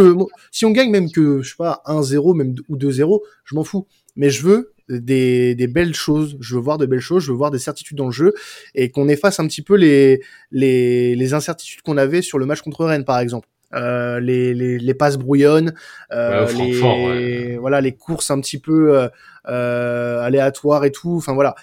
si 0.51 0.65
on 0.65 0.71
gagne 0.71 0.91
même 0.91 1.11
que, 1.11 1.43
je 1.43 1.49
sais 1.51 1.57
pas, 1.57 1.83
1-0 1.87 2.37
même 2.37 2.55
ou 2.69 2.77
2-0, 2.77 3.21
je 3.45 3.55
m'en 3.55 3.65
fous. 3.65 3.87
Mais 4.17 4.31
je 4.31 4.43
veux 4.47 4.73
des, 4.89 5.55
des 5.55 5.67
belles 5.67 5.95
choses. 5.95 6.37
Je 6.41 6.55
veux 6.55 6.61
voir 6.61 6.79
de 6.79 6.87
belles 6.87 7.01
choses. 7.01 7.25
Je 7.25 7.31
veux 7.33 7.37
voir 7.37 7.51
des 7.51 7.59
certitudes 7.59 7.97
dans 7.99 8.07
le 8.07 8.13
jeu 8.13 8.35
et 8.75 8.91
qu'on 8.91 9.09
efface 9.09 9.41
un 9.41 9.47
petit 9.47 9.63
peu 9.63 9.75
les, 9.77 10.23
les, 10.51 11.15
les 11.17 11.35
incertitudes 11.35 11.83
qu'on 11.83 11.97
avait 11.97 12.23
sur 12.23 12.39
le 12.39 12.47
match 12.47 12.61
contre 12.63 12.85
Rennes, 12.85 13.05
par 13.05 13.19
exemple. 13.19 13.49
euh, 13.75 14.21
les, 14.21 14.55
les, 14.55 14.79
les, 14.79 14.95
passes 14.95 15.17
brouillonnes, 15.19 15.75
euh, 16.13 16.51
les, 16.53 16.81
ouais. 16.81 17.57
voilà, 17.57 17.81
les 17.81 17.93
courses 17.97 18.31
un 18.31 18.41
petit 18.41 18.59
peu 18.59 18.97
euh, 18.97 19.09
euh, 19.49 20.21
aléatoires 20.23 20.85
et 20.85 20.93
tout. 20.93 21.17
Enfin 21.17 21.35
voilà, 21.35 21.55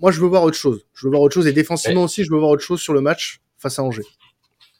moi 0.00 0.10
je 0.12 0.20
veux 0.20 0.26
voir 0.28 0.42
autre 0.44 0.56
chose. 0.56 0.84
Je 0.94 1.06
veux 1.06 1.10
voir 1.10 1.22
autre 1.22 1.34
chose 1.34 1.46
et 1.46 1.52
défensivement 1.52 2.04
aussi, 2.04 2.22
je 2.24 2.30
veux 2.30 2.38
voir 2.38 2.50
autre 2.50 2.62
chose 2.62 2.80
sur 2.80 2.92
le 2.92 3.00
match 3.00 3.40
face 3.56 3.78
à 3.78 3.82
Angers. 3.82 4.02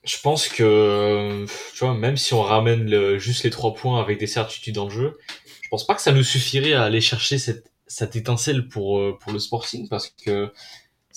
Je 0.05 0.17
pense 0.23 0.49
que, 0.49 1.45
tu 1.75 1.85
vois, 1.85 1.95
même 1.95 2.17
si 2.17 2.33
on 2.33 2.43
ramène 2.43 2.89
le, 2.89 3.19
juste 3.19 3.45
les 3.45 3.51
trois 3.51 3.75
points 3.75 4.01
avec 4.01 4.19
des 4.19 4.27
certitudes 4.27 4.75
dans 4.75 4.85
le 4.85 4.91
jeu, 4.91 5.19
je 5.63 5.69
pense 5.69 5.87
pas 5.87 5.95
que 5.95 6.01
ça 6.01 6.13
nous 6.13 6.23
suffirait 6.23 6.73
à 6.73 6.85
aller 6.85 7.01
chercher 7.01 7.39
cette, 7.39 7.71
cette 7.87 8.17
étincelle 8.17 8.69
pour, 8.69 9.19
pour 9.19 9.33
le 9.33 9.39
Sporting 9.39 9.89
parce 9.89 10.09
que 10.25 10.53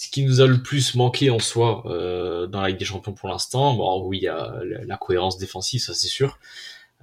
ce 0.02 0.10
qui 0.10 0.26
nous 0.26 0.42
a 0.42 0.48
le 0.48 0.64
plus 0.64 0.96
manqué 0.96 1.30
en 1.30 1.38
soi 1.38 1.84
euh, 1.86 2.48
dans 2.48 2.62
la 2.62 2.70
Ligue 2.70 2.80
des 2.80 2.86
Champions 2.86 3.14
pour 3.14 3.30
l'instant, 3.30 3.76
bon 3.76 4.04
oui, 4.08 4.18
il 4.18 4.24
y 4.24 4.28
a 4.28 4.52
la, 4.64 4.98
cohérence 4.98 5.38
défensive, 5.38 5.80
ça 5.80 5.94
c'est 5.94 6.08
sûr, 6.08 6.40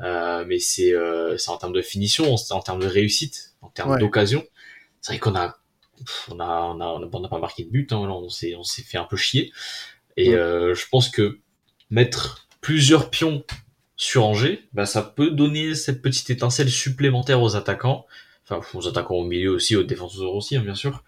euh, 0.00 0.44
mais 0.48 0.58
c'est 0.58 0.94
euh, 0.94 1.36
en 1.46 1.56
termes 1.58 1.72
de 1.72 1.80
finition, 1.80 2.36
c'est 2.36 2.54
en 2.54 2.60
termes 2.60 2.80
de 2.80 2.88
réussite, 2.88 3.54
en 3.62 3.68
termes 3.68 3.92
ouais. 3.92 4.00
d'occasion. 4.00 4.44
C'est 5.00 5.12
vrai 5.12 5.20
qu'on 5.20 5.36
a 5.36 5.58
on 6.28 6.40
a, 6.40 6.74
on 6.74 6.80
a, 6.80 7.08
on 7.12 7.24
a 7.24 7.28
pas 7.28 7.38
marqué 7.38 7.62
de 7.62 7.70
but, 7.70 7.92
hein, 7.92 7.98
on 7.98 8.28
s'est 8.28 8.56
on 8.56 8.64
s'est 8.64 8.82
fait 8.82 8.98
un 8.98 9.04
peu 9.04 9.16
chier. 9.16 9.52
Et 10.16 10.30
ouais. 10.30 10.34
euh, 10.34 10.74
je 10.74 10.88
pense 10.90 11.08
que 11.08 11.38
mettre 11.90 12.48
plusieurs 12.60 13.10
pions 13.10 13.44
sur 13.96 14.24
Angers, 14.24 14.68
bah, 14.72 14.86
ça 14.86 15.02
peut 15.02 15.30
donner 15.30 15.74
cette 15.74 16.02
petite 16.02 16.30
étincelle 16.30 16.70
supplémentaire 16.70 17.42
aux 17.42 17.56
attaquants, 17.56 18.06
enfin 18.48 18.60
aux 18.78 18.86
attaquants 18.86 19.16
au 19.16 19.24
milieu 19.24 19.50
aussi, 19.50 19.76
aux 19.76 19.82
défenseurs 19.82 20.34
aussi, 20.34 20.56
hein, 20.56 20.62
bien 20.62 20.74
sûr, 20.74 21.02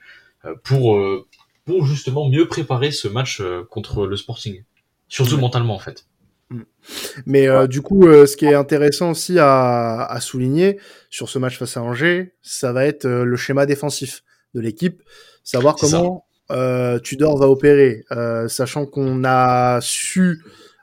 euh, 0.44 0.54
pour 0.64 0.96
euh, 0.96 1.26
pour 1.64 1.86
justement 1.86 2.28
mieux 2.28 2.48
préparer 2.48 2.90
ce 2.90 3.06
match 3.06 3.40
euh, 3.40 3.62
contre 3.70 4.06
le 4.06 4.16
Sporting, 4.16 4.64
surtout 5.08 5.34
ouais. 5.34 5.40
mentalement 5.40 5.74
en 5.74 5.78
fait. 5.78 6.06
Mais 7.26 7.48
euh, 7.48 7.66
du 7.66 7.80
coup, 7.80 8.06
euh, 8.06 8.26
ce 8.26 8.36
qui 8.36 8.44
est 8.44 8.54
intéressant 8.54 9.10
aussi 9.10 9.38
à, 9.38 10.04
à, 10.04 10.20
souligner 10.20 10.78
sur 11.08 11.28
ce 11.28 11.38
match 11.38 11.58
face 11.58 11.76
à 11.76 11.82
Angers, 11.82 12.34
ça 12.42 12.72
va 12.72 12.86
être 12.86 13.04
euh, 13.04 13.24
le 13.24 13.36
schéma 13.36 13.66
défensif 13.66 14.24
de 14.54 14.60
l'équipe, 14.60 15.02
savoir 15.44 15.76
comment 15.76 16.26
euh, 16.50 16.98
Tudor 16.98 17.38
va 17.38 17.48
opérer, 17.48 18.04
sachant 18.48 18.84
qu'on 18.84 19.22
a 19.24 19.80
su 19.80 20.42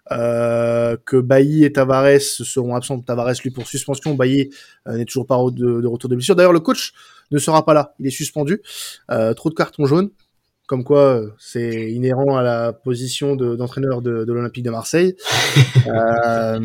que 0.10 1.20
Bailly 1.20 1.66
et 1.66 1.74
Tavares 1.74 2.22
seront 2.22 2.76
absents. 2.76 3.00
Tavares 3.00 3.34
lui 3.44 3.52
pour 3.52 3.68
suspension, 3.68 4.16
Bailly 4.16 4.50
n'est 4.88 5.06
toujours 5.06 5.26
pas 5.26 5.38
de, 5.52 5.82
de, 5.82 5.88
retour 5.88 6.10
de 6.10 6.16
blessure. 6.16 6.36
D'ailleurs, 6.36 6.54
le 6.54 6.60
coach 6.60 6.94
ne 7.32 7.40
sera 7.40 7.66
pas 7.66 7.74
là, 7.74 7.94
il 8.00 8.08
est 8.08 8.12
suspendu. 8.12 8.62
trop 9.36 9.50
de 9.50 9.56
cartons 9.56 9.86
jaunes 9.86 10.10
comme 10.68 10.84
quoi 10.84 11.22
c'est 11.40 11.94
inhérent 11.94 12.36
à 12.36 12.44
la 12.44 12.74
position 12.74 13.38
d'entraîneur 13.38 14.02
de, 14.02 14.20
de, 14.20 14.26
de 14.26 14.34
l'Olympique 14.34 14.66
de 14.66 14.70
Marseille. 14.70 15.16
euh, 15.88 16.60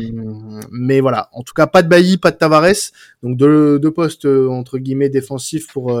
mais 0.71 0.99
voilà, 0.99 1.29
en 1.31 1.41
tout 1.41 1.53
cas, 1.53 1.67
pas 1.67 1.83
de 1.83 1.87
Bailly, 1.87 2.17
pas 2.17 2.31
de 2.31 2.35
Tavares, 2.35 2.91
donc 3.23 3.37
deux, 3.37 3.79
deux 3.79 3.91
postes 3.91 4.25
entre 4.25 4.77
guillemets 4.77 5.07
défensifs 5.07 5.71
pour 5.71 5.97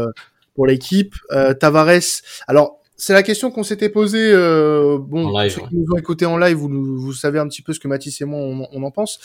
pour 0.53 0.67
l'équipe. 0.67 1.15
Euh, 1.31 1.53
Tavares, 1.53 2.21
alors 2.47 2.79
c'est 2.95 3.13
la 3.13 3.23
question 3.23 3.51
qu'on 3.51 3.63
s'était 3.63 3.89
posée. 3.89 4.31
Euh, 4.31 4.97
bon, 4.99 5.37
live, 5.37 5.51
ceux 5.51 5.61
qui 5.67 5.75
nous 5.75 5.85
ont 5.91 5.97
écouté 5.97 6.25
en 6.25 6.37
live, 6.37 6.57
vous, 6.57 6.69
vous 6.99 7.13
savez 7.13 7.39
un 7.39 7.47
petit 7.47 7.61
peu 7.61 7.73
ce 7.73 7.79
que 7.79 7.87
Mathis 7.87 8.21
et 8.21 8.25
moi 8.25 8.39
on, 8.39 8.67
on 8.71 8.83
en 8.83 8.91
pense. 8.91 9.19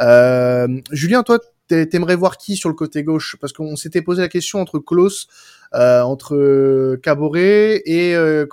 Euh, 0.00 0.68
Julien, 0.92 1.22
toi, 1.22 1.38
t'aimerais 1.68 2.16
voir 2.16 2.36
qui 2.38 2.56
sur 2.56 2.68
le 2.68 2.74
côté 2.74 3.02
gauche? 3.02 3.36
Parce 3.40 3.52
qu'on 3.52 3.76
s'était 3.76 4.02
posé 4.02 4.22
la 4.22 4.28
question 4.28 4.60
entre 4.60 4.78
Klaus, 4.78 5.28
euh, 5.74 6.02
entre 6.02 6.96
Caboret 7.02 7.82
et 7.84 8.14
euh, 8.14 8.46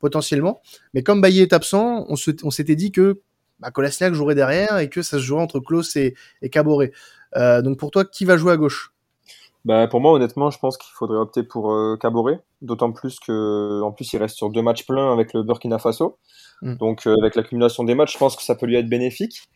potentiellement. 0.00 0.60
Mais 0.94 1.02
comme 1.02 1.20
Bailly 1.20 1.40
est 1.40 1.52
absent, 1.52 2.06
on, 2.08 2.16
se, 2.16 2.30
on 2.42 2.50
s'était 2.50 2.76
dit 2.76 2.92
que 2.92 3.20
bah, 3.60 3.70
jouerait 4.12 4.34
derrière 4.34 4.78
et 4.78 4.88
que 4.88 5.02
ça 5.02 5.18
se 5.18 5.22
jouerait 5.22 5.42
entre 5.42 5.60
Klaus 5.60 5.96
et, 5.96 6.14
et 6.42 6.50
Caboret. 6.50 6.92
Euh, 7.36 7.62
donc 7.62 7.78
pour 7.78 7.90
toi, 7.90 8.04
qui 8.04 8.24
va 8.24 8.36
jouer 8.36 8.52
à 8.52 8.56
gauche? 8.56 8.92
Bah, 9.66 9.88
pour 9.88 10.00
moi, 10.00 10.12
honnêtement, 10.12 10.50
je 10.50 10.60
pense 10.60 10.78
qu'il 10.78 10.92
faudrait 10.94 11.18
opter 11.18 11.42
pour 11.42 11.72
euh, 11.72 11.96
Caboret, 12.00 12.38
d'autant 12.62 12.92
plus 12.92 13.18
que, 13.18 13.82
en 13.82 13.90
plus, 13.90 14.12
il 14.12 14.18
reste 14.18 14.36
sur 14.36 14.48
deux 14.48 14.62
matchs 14.62 14.86
pleins 14.86 15.12
avec 15.12 15.34
le 15.34 15.42
Burkina 15.42 15.80
Faso. 15.80 16.20
Mm. 16.62 16.76
Donc, 16.76 17.04
euh, 17.08 17.16
avec 17.20 17.34
l'accumulation 17.34 17.82
des 17.82 17.96
matchs, 17.96 18.12
je 18.12 18.18
pense 18.18 18.36
que 18.36 18.44
ça 18.44 18.54
peut 18.54 18.66
lui 18.66 18.76
être 18.76 18.88
bénéfique. 18.88 19.48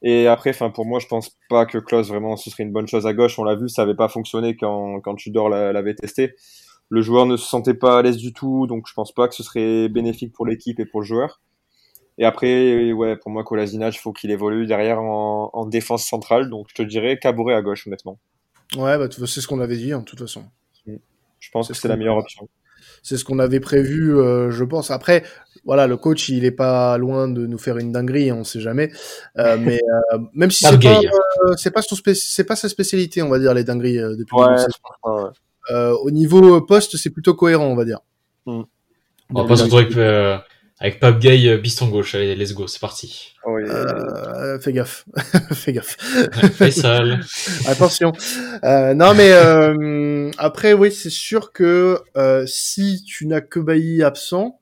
Et 0.00 0.26
après, 0.26 0.54
pour 0.72 0.86
moi, 0.86 1.00
je 1.00 1.06
pense 1.06 1.36
pas 1.50 1.66
que 1.66 1.76
Klaus 1.76 2.08
vraiment 2.08 2.36
ce 2.38 2.48
serait 2.48 2.62
une 2.62 2.72
bonne 2.72 2.86
chose 2.88 3.06
à 3.06 3.12
gauche. 3.12 3.38
On 3.38 3.44
l'a 3.44 3.56
vu, 3.56 3.68
ça 3.68 3.82
avait 3.82 3.94
pas 3.94 4.08
fonctionné 4.08 4.56
quand 4.56 5.00
quand 5.00 5.16
Tudor 5.16 5.50
l'avait 5.50 5.94
testé. 5.94 6.34
Le 6.88 7.02
joueur 7.02 7.26
ne 7.26 7.36
se 7.36 7.46
sentait 7.46 7.74
pas 7.74 7.98
à 7.98 8.02
l'aise 8.02 8.16
du 8.16 8.32
tout, 8.32 8.66
donc 8.66 8.86
je 8.88 8.94
pense 8.94 9.12
pas 9.12 9.28
que 9.28 9.34
ce 9.34 9.42
serait 9.42 9.90
bénéfique 9.90 10.32
pour 10.32 10.46
l'équipe 10.46 10.80
et 10.80 10.86
pour 10.86 11.00
le 11.00 11.06
joueur. 11.06 11.42
Et 12.16 12.24
après, 12.24 12.92
ouais, 12.92 13.16
pour 13.16 13.30
moi, 13.30 13.44
Kolasinac, 13.44 13.94
il 13.94 13.98
faut 13.98 14.12
qu'il 14.12 14.30
évolue 14.30 14.66
derrière 14.66 15.00
en, 15.02 15.50
en 15.52 15.66
défense 15.66 16.06
centrale. 16.06 16.48
Donc, 16.48 16.68
je 16.70 16.74
te 16.74 16.82
dirais 16.82 17.18
Caboret 17.18 17.54
à 17.54 17.62
gauche, 17.62 17.86
honnêtement. 17.86 18.18
Ouais, 18.76 18.98
bah, 18.98 19.08
c'est 19.10 19.40
ce 19.40 19.46
qu'on 19.46 19.60
avait 19.60 19.76
dit, 19.76 19.94
en 19.94 20.00
hein, 20.00 20.02
toute 20.02 20.18
façon. 20.18 20.44
Je 21.40 21.50
pense 21.50 21.68
que 21.68 21.74
c'est 21.74 21.88
la 21.88 21.96
meilleure 21.96 22.16
option. 22.16 22.48
C'est 23.02 23.16
ce 23.16 23.24
qu'on 23.24 23.38
avait 23.38 23.60
prévu, 23.60 24.16
euh, 24.16 24.50
je 24.50 24.64
pense. 24.64 24.90
Après, 24.90 25.22
voilà, 25.64 25.86
le 25.86 25.96
coach, 25.96 26.28
il 26.28 26.44
est 26.44 26.50
pas 26.50 26.98
loin 26.98 27.28
de 27.28 27.46
nous 27.46 27.58
faire 27.58 27.78
une 27.78 27.92
dinguerie, 27.92 28.30
hein, 28.30 28.36
on 28.40 28.44
sait 28.44 28.60
jamais. 28.60 28.90
Euh, 29.38 29.56
mais 29.60 29.80
euh, 30.12 30.18
même 30.34 30.50
si 30.50 30.64
c'est 30.64 30.78
pas, 30.78 31.00
euh, 31.00 31.54
c'est 31.56 32.44
pas, 32.44 32.56
sa 32.56 32.68
spécialité, 32.68 33.22
on 33.22 33.28
va 33.28 33.38
dire, 33.38 33.54
les 33.54 33.64
dingueries 33.64 33.98
euh, 33.98 34.16
depuis 34.16 34.36
ouais, 34.36 34.46
le 34.48 35.12
ouais. 35.12 35.96
Au 36.02 36.10
niveau 36.10 36.60
poste, 36.62 36.96
c'est 36.96 37.10
plutôt 37.10 37.34
cohérent, 37.34 37.66
on 37.66 37.76
va 37.76 37.84
dire. 37.84 38.00
Mm. 38.46 38.62
On 39.30 39.42
va 39.42 39.48
pas 39.48 39.56
se 39.56 39.64
retrouver 39.64 40.06
avec, 40.06 40.42
avec 40.80 41.00
Pape 41.00 41.18
Gay, 41.18 41.58
piston 41.58 41.88
gauche. 41.88 42.14
Allez, 42.14 42.36
let's 42.36 42.52
go, 42.54 42.66
c'est 42.66 42.80
parti. 42.80 43.34
Oh, 43.44 43.58
yeah. 43.58 43.72
euh, 43.72 44.60
fais 44.60 44.72
gaffe. 44.72 45.04
fais 45.52 45.72
gaffe. 45.72 45.96
Fais 46.54 46.70
sale. 46.70 47.20
Attention. 47.66 48.12
Euh, 48.62 48.94
non, 48.94 49.14
mais 49.14 49.32
euh, 49.32 50.30
après, 50.38 50.72
oui, 50.74 50.92
c'est 50.92 51.10
sûr 51.10 51.52
que 51.52 51.98
euh, 52.16 52.44
si 52.46 53.02
tu 53.04 53.26
n'as 53.26 53.40
que 53.40 53.58
Bailly 53.58 54.02
absent, 54.02 54.60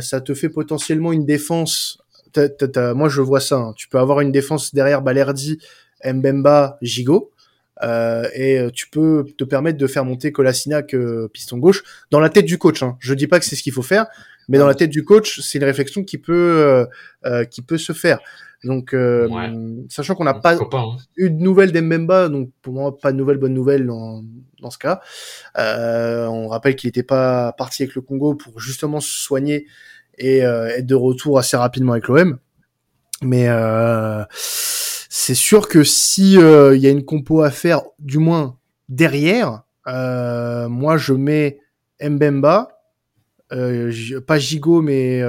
ça 0.00 0.20
te 0.20 0.34
fait 0.34 0.50
potentiellement 0.50 1.12
une 1.12 1.24
défense. 1.24 1.98
T 2.32 2.40
as, 2.42 2.48
t 2.50 2.78
as, 2.78 2.92
moi, 2.92 3.08
je 3.08 3.22
vois 3.22 3.40
ça. 3.40 3.56
Hein. 3.56 3.72
Tu 3.74 3.88
peux 3.88 3.98
avoir 3.98 4.20
une 4.20 4.32
défense 4.32 4.74
derrière 4.74 5.00
Balerdi, 5.00 5.58
Mbemba, 6.04 6.78
Gigot. 6.82 7.31
Euh, 7.82 8.28
et 8.34 8.70
tu 8.72 8.88
peux 8.88 9.24
te 9.36 9.44
permettre 9.44 9.78
de 9.78 9.86
faire 9.86 10.04
monter 10.04 10.32
Kolasinac 10.32 10.94
euh, 10.94 11.28
piston 11.32 11.58
gauche 11.58 11.82
dans 12.10 12.20
la 12.20 12.28
tête 12.28 12.44
du 12.44 12.58
coach. 12.58 12.82
Hein. 12.82 12.96
Je 13.00 13.14
dis 13.14 13.26
pas 13.26 13.38
que 13.40 13.44
c'est 13.44 13.56
ce 13.56 13.62
qu'il 13.62 13.72
faut 13.72 13.82
faire, 13.82 14.06
mais 14.48 14.58
dans 14.58 14.66
la 14.66 14.74
tête 14.74 14.90
du 14.90 15.04
coach, 15.04 15.40
c'est 15.40 15.58
une 15.58 15.64
réflexion 15.64 16.04
qui 16.04 16.18
peut 16.18 16.86
euh, 17.24 17.44
qui 17.44 17.62
peut 17.62 17.78
se 17.78 17.92
faire. 17.92 18.20
Donc, 18.64 18.90
ouais. 18.92 19.28
sachant 19.88 20.14
qu'on 20.14 20.22
n'a 20.22 20.34
pas, 20.34 20.56
pas 20.56 20.78
hein. 20.78 20.96
eu 21.16 21.30
de 21.30 21.42
nouvelles 21.42 21.72
d'Embemba, 21.72 22.28
donc 22.28 22.50
pour 22.62 22.74
moi 22.74 22.96
pas 22.96 23.10
de 23.10 23.16
nouvelles 23.16 23.38
bonnes 23.38 23.54
nouvelles 23.54 23.86
dans, 23.86 24.22
dans 24.60 24.70
ce 24.70 24.78
cas. 24.78 25.00
on 25.56 26.46
rappelle 26.46 26.76
qu'il 26.76 26.86
n'était 26.86 27.02
pas 27.02 27.52
parti 27.52 27.82
avec 27.82 27.96
le 27.96 28.02
Congo 28.02 28.36
pour 28.36 28.60
justement 28.60 29.00
se 29.00 29.10
soigner 29.10 29.66
et 30.16 30.38
être 30.38 30.86
de 30.86 30.94
retour 30.94 31.40
assez 31.40 31.56
rapidement 31.56 31.92
avec 31.92 32.06
l'OM. 32.06 32.38
Mais 33.22 33.48
c'est 35.22 35.36
sûr 35.36 35.68
que 35.68 35.84
si 35.84 36.32
il 36.32 36.40
euh, 36.40 36.76
y 36.76 36.88
a 36.88 36.90
une 36.90 37.04
compo 37.04 37.42
à 37.42 37.52
faire, 37.52 37.82
du 38.00 38.18
moins 38.18 38.58
derrière, 38.88 39.62
euh, 39.86 40.68
moi 40.68 40.96
je 40.96 41.12
mets 41.12 41.60
Mbemba, 42.02 42.80
euh, 43.52 44.20
pas 44.26 44.40
Gigot, 44.40 44.82
mais 44.82 45.22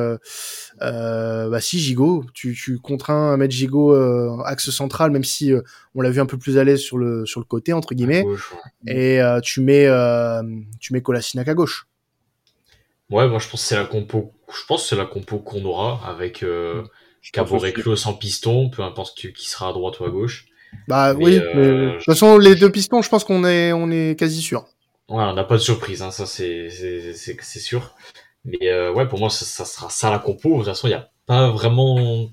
bah 0.79 1.62
si 1.62 1.79
Gigot, 1.79 2.25
tu, 2.34 2.56
tu 2.56 2.79
contrains 2.79 3.34
à 3.34 3.38
mettre 3.38 3.53
Gigot 3.53 3.93
axe 4.45 4.71
central, 4.71 5.12
même 5.12 5.23
si 5.23 5.53
on 5.93 6.01
l'a 6.01 6.10
vu 6.10 6.19
un 6.19 6.25
peu 6.25 6.39
plus 6.39 6.58
à 6.58 6.63
l'aise 6.63 6.79
sur 6.79 6.97
le 6.97 7.27
sur 7.27 7.39
le 7.39 7.45
côté 7.45 7.71
entre 7.71 7.93
guillemets, 7.93 8.25
et 8.88 9.19
tu 9.43 9.62
mets 9.62 9.88
tu 10.79 10.93
mets 10.93 11.01
Kolasinac 11.03 11.47
à 11.47 11.53
gauche. 11.53 11.88
Ouais, 13.12 13.27
moi 13.27 13.38
je 13.38 13.47
pense 13.47 13.62
que 13.62 13.67
c'est 13.67 13.75
la 13.75 13.86
compo, 13.86 14.32
je 14.51 14.65
pense 14.67 14.89
c'est 14.89 14.95
la 14.95 15.06
compo 15.06 15.38
qu'on 15.38 15.63
aura 15.65 16.01
avec. 16.10 16.41
Mm 16.41 16.88
Caboret 17.31 17.73
Clos 17.73 18.07
en 18.07 18.13
piston, 18.13 18.69
peu 18.69 18.83
importe 18.83 19.15
qui 19.15 19.49
sera 19.49 19.69
à 19.69 19.73
droite 19.73 19.99
ou 19.99 20.05
à 20.05 20.09
gauche. 20.09 20.45
Bah 20.88 21.13
mais 21.13 21.23
oui, 21.23 21.38
euh, 21.38 21.51
mais 21.55 21.91
de 21.91 21.95
toute 21.97 22.05
façon 22.05 22.38
les 22.38 22.55
deux 22.55 22.71
pistons, 22.71 23.01
je 23.01 23.09
pense 23.09 23.23
qu'on 23.23 23.45
est 23.45 23.71
on 23.73 23.91
est 23.91 24.17
quasi 24.17 24.41
sûr. 24.41 24.65
Ouais, 25.09 25.23
on 25.23 25.33
n'a 25.33 25.43
pas 25.43 25.55
de 25.55 25.62
surprise, 25.62 26.01
hein, 26.01 26.12
ça 26.12 26.25
c'est 26.25 26.69
sûr. 27.45 27.95
Mais 28.45 28.67
euh, 28.67 28.91
ouais, 28.91 29.07
pour 29.07 29.19
moi 29.19 29.29
ça, 29.29 29.45
ça, 29.45 29.65
sera 29.65 29.89
ça 29.89 30.09
la 30.09 30.19
compo. 30.19 30.51
De 30.51 30.55
toute 30.57 30.65
façon, 30.65 30.88
il 30.88 30.91
y 30.91 30.95
a 30.95 31.09
pas 31.25 31.49
vraiment 31.49 32.29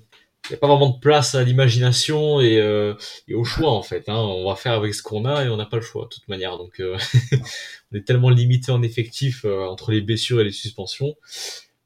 il 0.48 0.55
y 0.55 0.57
a 0.57 0.59
pas 0.59 0.66
vraiment 0.66 0.90
de 0.90 0.98
place 0.98 1.35
à 1.35 1.44
l'imagination 1.44 2.40
et, 2.40 2.59
euh, 2.59 2.94
et, 3.29 3.35
au 3.35 3.44
choix 3.44 3.70
en 3.70 3.83
fait. 3.83 4.09
Hein. 4.09 4.16
On 4.16 4.48
va 4.48 4.57
faire 4.57 4.72
avec 4.72 4.94
ce 4.94 5.03
qu'on 5.03 5.24
a 5.24 5.44
et 5.44 5.48
on 5.48 5.57
n'a 5.57 5.66
pas 5.66 5.76
le 5.76 5.83
choix 5.83 6.05
de 6.05 6.09
toute 6.09 6.29
manière. 6.29 6.59
Donc 6.59 6.81
euh, 6.81 6.96
on 7.92 7.96
est 7.96 8.05
tellement 8.05 8.31
limité 8.31 8.72
en 8.72 8.83
effectif 8.83 9.44
euh, 9.44 9.64
entre 9.66 9.92
les 9.92 10.00
blessures 10.00 10.40
et 10.40 10.44
les 10.44 10.53
suspensions 10.53 11.14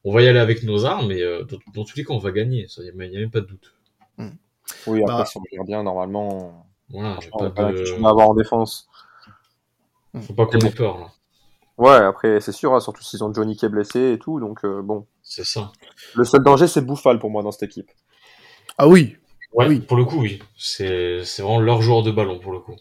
on 0.05 0.13
va 0.13 0.23
y 0.23 0.29
aller 0.29 0.39
avec 0.39 0.63
nos 0.63 0.85
armes, 0.85 1.09
mais 1.09 1.23
euh, 1.23 1.45
dans, 1.45 1.59
dans, 1.75 1.85
tous 1.85 1.97
les 1.97 2.05
cas, 2.05 2.13
on 2.13 2.19
va 2.19 2.31
gagner. 2.31 2.67
Il 2.77 2.83
n'y 2.83 2.91
a, 2.91 2.93
a, 2.93 3.21
même 3.21 3.31
pas 3.31 3.41
de 3.41 3.47
doute. 3.47 3.75
Mm. 4.19 4.29
Oui, 4.87 5.03
après, 5.03 5.17
bah, 5.17 5.25
si 5.25 5.39
on 5.39 5.43
gère 5.51 5.65
bien, 5.65 5.83
normalement, 5.83 6.67
voilà, 6.91 7.19
on 7.33 7.51
pas 7.51 7.73
de... 7.73 8.07
avoir 8.07 8.29
en 8.29 8.35
défense. 8.35 8.89
Faut 10.21 10.35
pas 10.35 10.47
qu'on 10.47 10.59
ait 10.59 10.71
peur. 10.71 10.99
Là. 10.99 11.07
Ouais, 11.77 11.97
après, 11.97 12.41
c'est 12.41 12.53
sûr, 12.53 12.73
hein, 12.75 12.81
surtout 12.81 13.03
s'ils 13.03 13.25
ont 13.25 13.33
Johnny 13.33 13.57
qui 13.57 13.65
est 13.65 13.69
blessé 13.69 14.13
et 14.13 14.19
tout, 14.19 14.39
donc 14.39 14.65
euh, 14.65 14.81
bon. 14.81 15.07
C'est 15.23 15.45
ça. 15.45 15.73
Le 16.15 16.25
seul 16.25 16.43
danger, 16.43 16.69
c'est 16.69 16.83
Bouffal 16.83 17.19
pour 17.19 17.31
moi 17.31 17.43
dans 17.43 17.51
cette 17.51 17.65
équipe. 17.65 17.91
Ah 18.79 18.87
oui. 18.87 19.17
Ouais, 19.53 19.67
Oui. 19.67 19.81
pour 19.81 19.97
le 19.97 20.05
coup, 20.05 20.21
oui. 20.21 20.41
C'est 20.57 21.25
c'est 21.25 21.43
vraiment 21.43 21.61
leur 21.61 21.83
joueur 21.83 22.03
de 22.03 22.13
ballon, 22.13 22.39
pour 22.39 22.53
le 22.53 22.61
coup. 22.61 22.77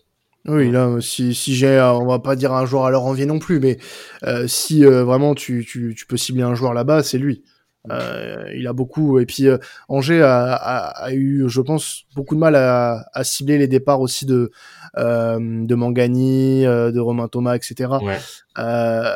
Oui, 0.46 0.72
là, 0.72 0.98
si, 1.00 1.34
si 1.34 1.56
j'ai, 1.56 1.68
euh, 1.78 1.94
on 1.94 2.06
va 2.06 2.20
pas 2.20 2.36
dire 2.36 2.52
un 2.52 2.66
joueur 2.66 2.86
à 2.86 2.92
leur 2.92 3.04
envie 3.06 3.26
non 3.26 3.40
plus, 3.40 3.60
mais 3.60 3.78
euh, 4.26 4.46
si 4.48 4.86
euh, 4.86 5.04
vraiment 5.04 5.36
tu, 5.36 5.66
tu, 5.66 5.96
tu 5.96 6.06
peux 6.06 6.18
cibler 6.18 6.44
un 6.44 6.54
joueur 6.54 6.74
là-bas, 6.74 7.02
c'est 7.04 7.18
lui. 7.18 7.44
Euh, 7.92 8.46
il 8.56 8.66
a 8.68 8.72
beaucoup, 8.74 9.20
et 9.20 9.26
puis 9.26 9.48
euh, 9.48 9.58
Angers 9.90 10.22
a, 10.22 10.54
a, 10.54 11.04
a 11.04 11.14
eu, 11.14 11.46
je 11.48 11.60
pense, 11.60 12.04
beaucoup 12.16 12.36
de 12.36 12.40
mal 12.40 12.56
à, 12.56 13.06
à 13.14 13.24
cibler 13.26 13.58
les 13.58 13.68
départs 13.68 14.00
aussi 14.00 14.26
de 14.26 14.52
euh, 14.98 15.38
de 15.40 15.76
Mangani, 15.76 16.66
euh, 16.66 16.92
de 16.92 17.00
Romain 17.02 17.28
Thomas, 17.28 17.56
etc. 17.56 17.90
Ouais. 18.02 18.18
Euh, 18.58 19.14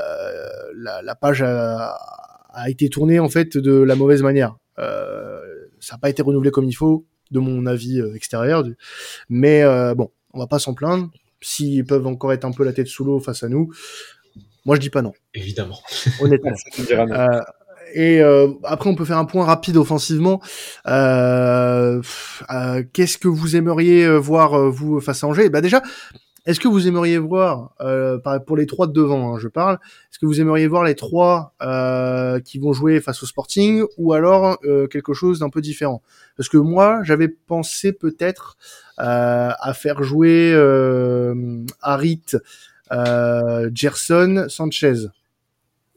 la, 0.75 1.01
la 1.01 1.15
page 1.15 1.41
a, 1.43 1.97
a 2.49 2.69
été 2.69 2.89
tournée 2.89 3.19
en 3.19 3.29
fait 3.29 3.57
de 3.57 3.71
la 3.71 3.95
mauvaise 3.95 4.21
manière. 4.21 4.57
Euh, 4.79 5.39
ça 5.79 5.95
n'a 5.95 5.99
pas 5.99 6.09
été 6.09 6.21
renouvelé 6.21 6.51
comme 6.51 6.65
il 6.65 6.73
faut, 6.73 7.05
de 7.31 7.39
mon 7.39 7.65
avis 7.67 8.01
extérieur. 8.15 8.65
Mais 9.29 9.63
euh, 9.63 9.95
bon, 9.95 10.11
on 10.33 10.39
va 10.39 10.47
pas 10.47 10.59
s'en 10.59 10.73
plaindre. 10.73 11.09
S'ils 11.41 11.85
peuvent 11.85 12.07
encore 12.07 12.33
être 12.33 12.45
un 12.45 12.51
peu 12.51 12.63
la 12.63 12.73
tête 12.73 12.87
sous 12.87 13.03
l'eau 13.03 13.19
face 13.19 13.43
à 13.43 13.49
nous, 13.49 13.71
moi 14.65 14.75
je 14.75 14.81
dis 14.81 14.89
pas 14.89 15.01
non, 15.01 15.13
Évidemment. 15.33 15.79
honnêtement. 16.19 16.53
Euh, 16.89 17.41
et 17.93 18.21
euh, 18.21 18.49
après, 18.63 18.89
on 18.89 18.95
peut 18.95 19.05
faire 19.05 19.17
un 19.17 19.25
point 19.25 19.45
rapide 19.45 19.77
offensivement. 19.77 20.41
Euh, 20.87 22.01
euh, 22.51 22.83
Qu'est-ce 22.93 23.17
que 23.17 23.27
vous 23.27 23.55
aimeriez 23.55 24.07
voir 24.17 24.69
vous 24.69 24.99
face 24.99 25.23
à 25.23 25.27
Angers? 25.27 25.49
Bah 25.49 25.61
déjà, 25.61 25.81
est-ce 26.47 26.60
que 26.60 26.67
vous 26.67 26.88
aimeriez 26.88 27.17
voir 27.19 27.75
euh, 27.81 28.17
pour 28.47 28.57
les 28.57 28.65
trois 28.65 28.88
de 28.88 28.93
devant, 28.93 29.36
hein, 29.36 29.39
je 29.39 29.49
parle, 29.49 29.75
est-ce 30.10 30.17
que 30.17 30.25
vous 30.25 30.41
aimeriez 30.41 30.65
voir 30.67 30.83
les 30.86 30.95
trois 30.95 31.53
euh, 31.62 32.39
qui 32.39 32.57
vont 32.57 32.73
jouer 32.73 32.99
face 33.01 33.21
au 33.21 33.25
Sporting 33.25 33.83
ou 33.97 34.13
alors 34.13 34.57
euh, 34.63 34.88
quelque 34.88 35.13
chose 35.13 35.39
d'un 35.39 35.49
peu 35.49 35.62
différent? 35.62 36.01
Parce 36.38 36.49
que 36.49 36.57
moi, 36.57 37.01
j'avais 37.03 37.27
pensé 37.27 37.91
peut-être 37.91 38.57
euh, 38.99 39.49
à 39.60 39.73
faire 39.75 40.01
jouer 40.03 40.51
euh, 40.53 41.63
Harit, 41.81 42.23
euh, 42.91 43.69
Gerson, 43.73 44.45
Sanchez. 44.47 45.07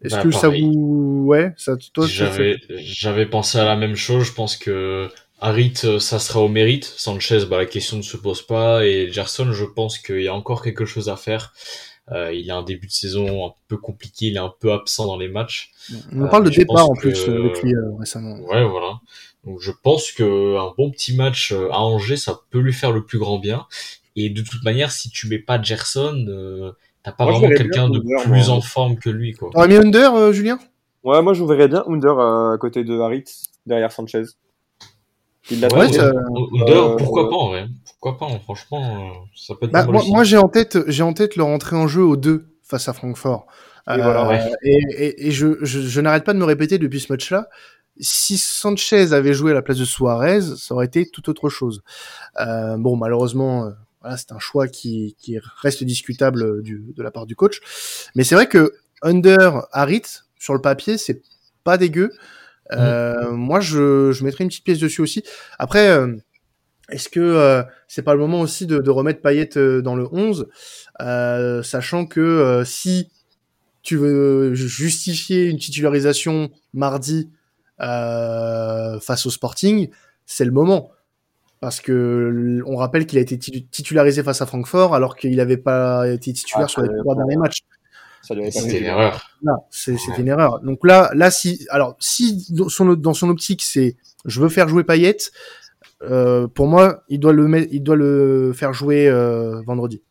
Est-ce 0.02 0.16
Bah, 0.16 0.22
que 0.22 0.30
ça 0.30 0.48
vous, 0.48 1.24
ouais, 1.26 1.52
ça, 1.56 1.76
toi, 1.92 2.06
j'avais 2.08 3.26
pensé 3.26 3.58
à 3.58 3.64
la 3.64 3.76
même 3.76 3.96
chose. 3.96 4.24
Je 4.24 4.32
pense 4.32 4.56
que 4.56 5.08
Harit, 5.40 5.74
euh, 5.84 5.98
ça 5.98 6.18
sera 6.18 6.40
au 6.40 6.48
mérite. 6.48 6.84
Sanchez, 6.84 7.44
bah, 7.48 7.56
la 7.58 7.66
question 7.66 7.96
ne 7.96 8.02
se 8.02 8.16
pose 8.16 8.42
pas. 8.42 8.84
Et 8.84 9.10
Gerson, 9.10 9.52
je 9.52 9.64
pense 9.64 9.98
qu'il 9.98 10.22
y 10.22 10.28
a 10.28 10.34
encore 10.34 10.62
quelque 10.62 10.84
chose 10.84 11.08
à 11.08 11.16
faire. 11.16 11.52
Euh, 12.12 12.32
il 12.32 12.50
a 12.50 12.56
un 12.56 12.62
début 12.62 12.86
de 12.88 12.92
saison 12.92 13.46
un 13.46 13.52
peu 13.68 13.76
compliqué. 13.76 14.26
Il 14.26 14.36
est 14.36 14.40
un 14.40 14.52
peu 14.60 14.72
absent 14.72 15.06
dans 15.06 15.16
les 15.16 15.28
matchs. 15.28 15.70
on 16.12 16.22
Euh, 16.24 16.26
parle 16.28 16.44
de 16.44 16.50
je 16.50 16.58
départ 16.60 16.76
pense 16.86 16.90
en 16.90 16.94
plus 16.94 17.24
que- 17.24 17.30
euh, 17.30 17.44
avec 17.44 17.62
lui 17.62 17.74
euh, 17.74 17.96
récemment. 17.98 18.36
Ouais, 18.40 18.64
voilà. 18.64 19.00
Donc 19.44 19.60
je 19.60 19.70
pense 19.82 20.10
que 20.12 20.58
un 20.58 20.74
bon 20.76 20.90
petit 20.90 21.16
match 21.16 21.52
euh, 21.52 21.70
à 21.70 21.78
Angers, 21.80 22.16
ça 22.16 22.38
peut 22.50 22.58
lui 22.58 22.72
faire 22.74 22.92
le 22.92 23.04
plus 23.04 23.18
grand 23.18 23.38
bien. 23.38 23.66
Et 24.16 24.28
de 24.28 24.42
toute 24.42 24.62
manière, 24.64 24.90
si 24.90 25.08
tu 25.08 25.28
mets 25.28 25.38
pas 25.38 25.62
Gerson, 25.62 26.26
euh, 26.28 26.72
t'as 27.04 27.12
pas 27.12 27.24
Moi, 27.24 27.38
vraiment 27.38 27.54
quelqu'un 27.56 27.88
de 27.88 28.00
Under, 28.00 28.22
plus 28.24 28.48
moi. 28.48 28.56
en 28.56 28.60
forme 28.60 28.98
que 28.98 29.08
lui, 29.08 29.32
quoi. 29.32 29.50
T'aurais 29.52 29.68
mis 29.68 29.76
Under, 29.76 30.14
euh, 30.14 30.32
Julien? 30.32 30.58
Ouais, 31.04 31.22
moi 31.22 31.32
je 31.32 31.40
vous 31.40 31.46
verrais 31.46 31.68
bien 31.68 31.84
Under 31.86 32.18
euh, 32.18 32.52
à 32.54 32.58
côté 32.58 32.84
de 32.84 32.98
Harit, 32.98 33.24
derrière 33.64 33.92
Sanchez. 33.92 34.24
Il 35.50 35.60
l'a 35.60 35.68
Ouais, 35.68 35.78
Ouais, 35.80 35.88
fait. 35.88 35.94
ça- 35.98 36.06
Under, 36.60 36.84
Euh, 36.84 36.96
pourquoi 36.96 37.24
ouais. 37.24 37.30
pas, 37.30 37.36
en 37.36 37.48
vrai. 37.48 37.66
Pourquoi 38.00 38.18
pas, 38.28 38.38
franchement, 38.40 38.82
euh, 39.10 39.12
ça 39.36 39.54
peut 39.54 39.66
être 39.66 39.72
Bah, 39.72 39.86
moi, 39.86 40.24
j'ai 40.24 40.38
en 40.38 40.48
tête, 40.48 40.78
j'ai 40.88 41.02
en 41.02 41.12
tête 41.12 41.36
leur 41.36 41.48
entrée 41.48 41.76
en 41.76 41.86
jeu 41.88 42.02
aux 42.02 42.16
deux 42.16 42.46
face 42.62 42.88
à 42.88 42.92
Francfort. 42.92 43.46
Et 43.88 43.96
voilà, 44.00 44.28
ouais. 44.28 44.52
et, 44.62 44.78
et, 44.96 45.26
et 45.26 45.30
je, 45.32 45.56
je, 45.62 45.80
je 45.80 46.00
n'arrête 46.00 46.22
pas 46.24 46.32
de 46.32 46.38
me 46.38 46.44
répéter 46.44 46.78
depuis 46.78 47.00
ce 47.00 47.12
match-là. 47.12 47.48
Si 47.98 48.38
Sanchez 48.38 49.12
avait 49.12 49.34
joué 49.34 49.50
à 49.50 49.54
la 49.54 49.62
place 49.62 49.78
de 49.78 49.84
Suarez, 49.84 50.40
ça 50.56 50.74
aurait 50.74 50.86
été 50.86 51.06
tout 51.10 51.28
autre 51.28 51.48
chose. 51.48 51.82
Euh, 52.38 52.76
bon, 52.78 52.96
malheureusement, 52.96 53.64
euh, 53.66 53.70
voilà, 54.00 54.16
c'est 54.16 54.32
un 54.32 54.38
choix 54.38 54.68
qui, 54.68 55.16
qui 55.18 55.38
reste 55.60 55.82
discutable 55.82 56.42
euh, 56.42 56.62
du, 56.62 56.84
de 56.96 57.02
la 57.02 57.10
part 57.10 57.26
du 57.26 57.34
coach. 57.36 57.60
Mais 58.14 58.22
c'est 58.22 58.34
vrai 58.36 58.46
que 58.46 58.72
Under 59.02 59.66
Harit, 59.72 60.02
sur 60.38 60.54
le 60.54 60.60
papier, 60.60 60.96
c'est 60.96 61.22
pas 61.64 61.76
dégueu. 61.76 62.12
Euh, 62.72 63.30
Moi, 63.32 63.60
je, 63.60 64.12
je 64.12 64.24
mettrais 64.24 64.44
une 64.44 64.48
petite 64.50 64.64
pièce 64.64 64.78
dessus 64.78 65.00
aussi. 65.00 65.22
Après, 65.58 65.88
euh, 65.88 66.14
est-ce 66.90 67.08
que 67.08 67.20
euh, 67.20 67.62
c'est 67.88 68.02
pas 68.02 68.14
le 68.14 68.20
moment 68.20 68.40
aussi 68.40 68.66
de, 68.66 68.78
de 68.78 68.90
remettre 68.90 69.20
Payet 69.22 69.50
dans 69.82 69.94
le 69.96 70.06
11, 70.12 70.46
euh, 71.00 71.62
sachant 71.62 72.06
que 72.06 72.62
si 72.64 73.10
tu 73.82 73.96
veux 73.96 74.54
justifier 74.54 75.46
une 75.46 75.58
titularisation 75.58 76.50
mardi 76.74 77.30
euh, 77.80 79.00
face 79.00 79.26
au 79.26 79.30
Sporting, 79.30 79.88
c'est 80.26 80.44
le 80.44 80.50
moment. 80.50 80.90
Parce 81.60 81.80
que 81.80 82.62
on 82.66 82.76
rappelle 82.76 83.04
qu'il 83.06 83.18
a 83.18 83.22
été 83.22 83.36
titu- 83.36 83.66
titularisé 83.70 84.22
face 84.22 84.40
à 84.40 84.46
Francfort 84.46 84.94
alors 84.94 85.14
qu'il 85.16 85.36
n'avait 85.36 85.58
pas 85.58 86.08
été 86.08 86.32
titulaire 86.32 86.66
Ah, 86.66 86.68
sur 86.68 86.82
les 86.82 86.88
trois 87.00 87.14
derniers 87.14 87.36
matchs. 87.36 87.60
Ça 88.22 88.34
C'était 88.50 88.78
une 88.78 88.84
erreur. 88.86 89.30
Ouais. 89.42 89.96
une 90.18 90.28
erreur. 90.28 90.60
Donc 90.60 90.84
là, 90.86 91.10
là, 91.14 91.30
si, 91.30 91.66
alors, 91.70 91.96
si 92.00 92.46
dans 92.52 92.68
son, 92.68 92.94
dans 92.94 93.14
son 93.14 93.28
optique, 93.30 93.62
c'est 93.62 93.96
je 94.26 94.40
veux 94.40 94.48
faire 94.50 94.68
jouer 94.68 94.84
Payet, 94.84 95.16
euh, 96.02 96.46
pour 96.46 96.66
moi, 96.66 97.02
il 97.08 97.18
doit 97.20 97.32
le 97.32 97.48
mettre, 97.48 97.68
il 97.72 97.82
doit 97.82 97.96
le 97.96 98.52
faire 98.54 98.72
jouer 98.72 99.08
euh, 99.08 99.62
vendredi. 99.62 100.02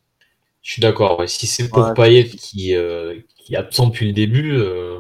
Je 0.61 0.73
suis 0.73 0.81
d'accord. 0.81 1.19
ouais. 1.19 1.27
Si 1.27 1.47
c'est 1.47 1.69
pour 1.69 1.79
Ouais. 1.79 1.93
Payet 1.93 2.25
qui, 2.27 2.75
euh, 2.75 3.15
qui 3.37 3.53
est 3.53 3.57
absent 3.57 3.87
depuis 3.87 4.07
le 4.07 4.13
début, 4.13 4.53
euh, 4.57 4.99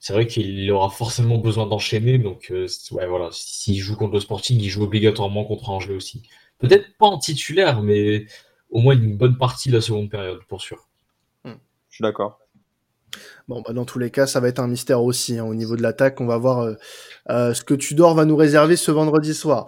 c'est 0.00 0.12
vrai 0.12 0.26
qu'il 0.26 0.70
aura 0.72 0.90
forcément 0.90 1.38
besoin 1.38 1.66
d'enchaîner. 1.66 2.18
Donc, 2.18 2.48
euh, 2.50 2.66
c'est- 2.66 2.92
ouais, 2.94 3.06
voilà. 3.06 3.28
S'il 3.32 3.78
joue 3.78 3.96
contre 3.96 4.14
le 4.14 4.20
Sporting, 4.20 4.58
il 4.60 4.68
joue 4.68 4.82
obligatoirement 4.82 5.44
contre 5.44 5.70
Angers 5.70 5.94
aussi. 5.94 6.22
Peut-être 6.58 6.96
pas 6.98 7.06
en 7.06 7.18
titulaire, 7.18 7.82
mais 7.82 8.26
au 8.70 8.80
moins 8.80 8.94
une 8.94 9.16
bonne 9.16 9.38
partie 9.38 9.68
de 9.70 9.74
la 9.76 9.80
seconde 9.80 10.10
période, 10.10 10.40
pour 10.48 10.60
sûr. 10.60 10.88
Suis 12.02 12.08
d'accord. 12.08 12.40
Bon, 13.46 13.62
bah, 13.64 13.72
dans 13.72 13.84
tous 13.84 14.00
les 14.00 14.10
cas, 14.10 14.26
ça 14.26 14.40
va 14.40 14.48
être 14.48 14.58
un 14.58 14.66
mystère 14.66 15.04
aussi 15.04 15.38
hein, 15.38 15.44
au 15.44 15.54
niveau 15.54 15.76
de 15.76 15.82
l'attaque. 15.82 16.20
On 16.20 16.26
va 16.26 16.36
voir 16.36 16.60
euh, 16.62 16.74
euh, 17.30 17.54
ce 17.54 17.62
que 17.62 17.74
Tudor 17.74 18.16
va 18.16 18.24
nous 18.24 18.34
réserver 18.34 18.74
ce 18.74 18.90
vendredi 18.90 19.34
soir. 19.34 19.66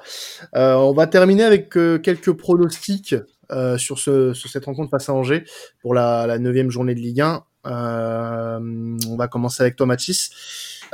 Euh, 0.57 0.75
on 0.75 0.93
va 0.93 1.07
terminer 1.07 1.45
avec 1.45 1.77
euh, 1.77 1.99
quelques 1.99 2.33
pronostics 2.33 3.15
euh, 3.53 3.79
sur, 3.79 4.01
ce, 4.01 4.33
sur 4.35 4.51
cette 4.51 4.65
rencontre 4.65 4.91
face 4.91 5.09
à 5.09 5.15
Angers 5.15 5.45
pour 5.81 5.95
la, 5.95 6.27
la 6.27 6.41
neuvième 6.41 6.71
journée 6.71 6.97
de 6.97 7.01
Ligue 7.01 7.21
1. 7.21 7.45
Euh, 7.67 8.97
on 9.09 9.17
va 9.17 9.29
commencer 9.29 9.63
avec 9.63 9.77
toi, 9.77 9.87
Mathis. 9.87 10.31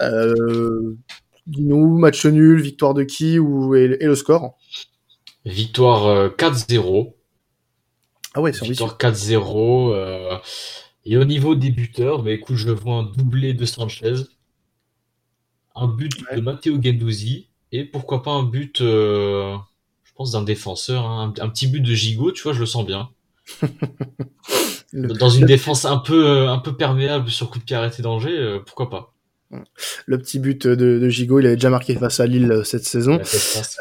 Euh, 0.01 0.95
Dis-nous, 1.47 1.99
match 1.99 2.27
nul, 2.27 2.61
victoire 2.61 2.93
de 2.93 3.03
qui 3.03 3.39
ou, 3.39 3.75
et, 3.75 3.97
et 3.99 4.07
le 4.07 4.15
score? 4.15 4.59
Victoire 5.47 6.07
euh, 6.07 6.29
4-0. 6.29 7.15
Ah 8.35 8.43
ouais, 8.43 8.53
c'est 8.53 8.63
ambitieux. 8.63 8.85
Victoire 8.85 8.99
4-0. 8.99 10.41
Et 11.11 11.17
au 11.19 11.25
niveau 11.25 11.55
des 11.55 11.71
buteurs, 11.71 12.23
bah, 12.23 12.31
écoute, 12.33 12.57
je 12.57 12.71
vois 12.71 12.95
un 12.97 13.03
doublé 13.03 13.53
de 13.53 13.65
Sanchez, 13.67 14.15
un 15.75 15.87
but 15.89 16.13
Ouais. 16.31 16.37
de 16.37 16.41
Matteo 16.41 16.81
Gendouzi, 16.83 17.49
et 17.73 17.85
pourquoi 17.85 18.23
pas 18.23 18.33
un 18.33 18.43
but, 18.43 18.81
euh, 18.81 19.57
je 20.05 20.13
pense, 20.15 20.33
d'un 20.33 20.43
défenseur, 20.43 21.05
hein, 21.07 21.33
un, 21.39 21.45
un 21.45 21.49
petit 21.49 21.67
but 21.67 21.81
de 21.81 21.93
Gigot, 21.95 22.33
tu 22.33 22.43
vois, 22.43 22.53
je 22.53 22.61
le 22.61 22.67
sens 22.67 22.85
bien. 22.87 23.11
Le- 24.93 25.09
Dans 25.15 25.29
une 25.29 25.47
défense 25.57 25.85
un 25.85 25.99
peu, 25.99 26.27
euh, 26.27 26.49
un 26.51 26.59
peu 26.59 26.77
perméable 26.77 27.31
sur 27.31 27.51
coup 27.51 27.59
de 27.59 27.65
pied 27.65 27.77
arrêté 27.77 28.03
d'Angers, 28.03 28.37
euh, 28.39 28.59
pourquoi 28.65 28.91
pas. 28.91 29.13
Le 30.07 30.19
petit 30.19 30.39
but 30.39 30.67
de, 30.67 30.99
de 30.99 31.09
Gigot, 31.09 31.41
il 31.41 31.47
avait 31.47 31.57
déjà 31.57 31.71
marqué 31.71 31.95
face 31.97 32.21
à 32.21 32.27
Lille 32.27 32.51
euh, 32.51 32.65
cette 32.65 32.85
saison. 32.85 33.21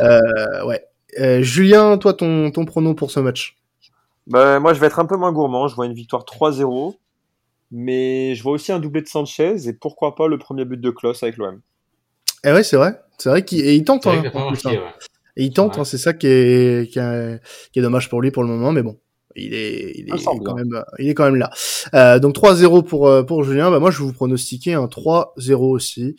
Euh, 0.02 0.66
ouais. 0.66 0.84
Euh, 1.20 1.42
Julien, 1.42 1.98
toi, 1.98 2.14
ton, 2.14 2.50
ton 2.52 2.66
prono 2.66 2.94
pour 2.94 3.12
ce 3.12 3.20
match? 3.20 3.56
Bah, 4.28 4.60
moi, 4.60 4.74
je 4.74 4.80
vais 4.80 4.88
être 4.88 5.00
un 5.00 5.06
peu 5.06 5.16
moins 5.18 5.32
gourmand. 5.32 5.68
Je 5.68 5.76
vois 5.76 5.86
une 5.88 5.94
victoire 5.94 6.24
3-0. 6.26 6.96
Mais 7.72 8.36
je 8.36 8.44
vois 8.44 8.54
aussi 8.54 8.72
un 8.72 8.80
doublé 8.80 9.02
de 9.02 9.08
Sanchez 9.08 9.68
et 9.68 9.74
pourquoi 9.74 10.16
pas 10.16 10.28
le 10.28 10.38
premier 10.38 10.66
but 10.66 10.80
de 10.80 10.90
Klaus 10.90 11.22
avec 11.24 11.38
l'OM. 11.38 11.62
Eh 12.44 12.52
ouais, 12.52 12.64
c'est 12.64 12.78
vrai. 12.78 13.00
C'est 13.18 13.30
vrai 13.30 13.44
qu'il 13.44 13.60
et 13.66 13.76
il 13.76 13.84
tente. 13.84 14.08
Hein, 14.08 14.24
marqué, 14.34 14.70
ouais. 14.70 14.80
Et 15.38 15.44
il 15.44 15.54
tente. 15.54 15.76
Ouais. 15.76 15.82
hein, 15.82 15.84
c'est 15.86 15.98
ça 15.98 16.14
qui 16.14 16.28
est, 16.28 16.92
qui, 16.92 17.00
est, 17.00 17.42
qui 17.72 17.80
est 17.80 17.82
dommage 17.82 18.10
pour 18.10 18.22
lui 18.22 18.32
pour 18.32 18.44
le 18.44 18.50
moment, 18.50 18.72
mais 18.72 18.82
bon. 18.84 18.98
Il 19.36 19.54
est, 19.54 19.94
il 19.96 20.10
est, 20.10 20.26
quand 20.44 20.56
même, 20.56 20.84
il 20.98 21.08
est 21.08 21.14
quand 21.14 21.26
même 21.26 21.36
là. 21.36 21.52
Euh, 21.94 22.20
donc 22.20 22.36
3-0 22.36 22.84
pour, 22.84 23.08
euh, 23.08 23.24
pour 23.24 23.44
Julien. 23.44 23.70
Bah, 23.70 23.80
moi, 23.80 23.92
je 23.92 24.00
vais 24.00 24.06
vous 24.06 24.14
pronostiquer 24.14 24.74
un 24.74 24.86
3-0 24.88 25.54
aussi. 25.54 26.16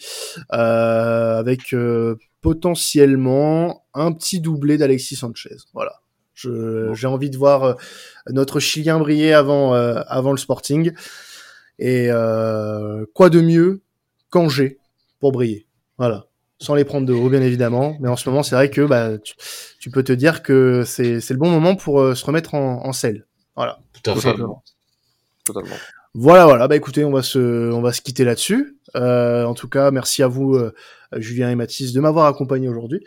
Euh, 0.53 1.39
avec 1.39 1.75
euh, 1.75 2.17
potentiellement 2.41 3.85
un 3.95 4.13
petit 4.13 4.41
doublé 4.41 4.79
d'Alexis 4.79 5.17
Sanchez. 5.17 5.57
Voilà. 5.75 6.01
Bon. 6.45 6.95
J'ai 6.95 7.07
envie 7.07 7.31
de 7.31 7.37
voir 7.37 7.65
euh, 7.65 7.75
notre 8.29 8.61
Chilien 8.61 8.99
briller 8.99 9.33
avant, 9.33 9.75
euh, 9.75 10.01
avant 10.07 10.31
le 10.31 10.39
Sporting. 10.39 10.93
Et 11.81 12.09
euh, 12.11 13.05
quoi 13.15 13.31
de 13.31 13.41
mieux 13.41 13.83
qu'Angers 14.31 14.79
pour 15.19 15.33
briller? 15.33 15.67
Voilà. 15.99 16.27
Sans 16.59 16.75
les 16.75 16.85
prendre 16.85 17.07
de 17.07 17.13
haut, 17.15 17.31
bien 17.31 17.41
évidemment. 17.43 17.97
Mais 18.01 18.09
en 18.09 18.17
ce 18.17 18.29
moment, 18.29 18.43
c'est 18.43 18.55
vrai 18.55 18.71
que 18.71 18.83
bah, 18.83 19.19
tu, 19.19 19.35
tu 19.81 19.91
peux 19.91 20.05
te 20.05 20.13
dire 20.13 20.43
que 20.43 20.85
c'est 20.87 21.19
le 21.31 21.37
bon 21.37 21.51
moment 21.51 21.75
pour 21.75 22.01
euh, 22.01 22.15
se 22.15 22.25
remettre 22.25 22.55
en, 22.55 22.85
en 22.87 22.93
selle. 22.93 23.27
Voilà. 23.57 23.81
Tout 23.93 24.11
à 24.11 24.15
fait. 24.15 24.35
Totalement. 25.45 25.77
Voilà, 26.15 26.45
voilà. 26.45 26.69
Bah 26.69 26.77
écoutez, 26.77 27.05
on 27.05 27.13
va 27.13 27.23
se, 27.23 27.71
on 27.73 27.81
va 27.81 27.93
se 27.93 28.03
quitter 28.03 28.25
là-dessus. 28.25 28.77
Euh, 28.97 29.45
en 29.45 29.55
tout 29.55 29.69
cas, 29.69 29.91
merci 29.91 30.23
à 30.23 30.29
vous, 30.29 30.55
euh, 30.55 30.73
Julien 31.17 31.51
et 31.51 31.55
Mathis, 31.55 31.93
de 31.93 32.01
m'avoir 32.01 32.27
accompagné 32.27 32.69
aujourd'hui. 32.69 33.05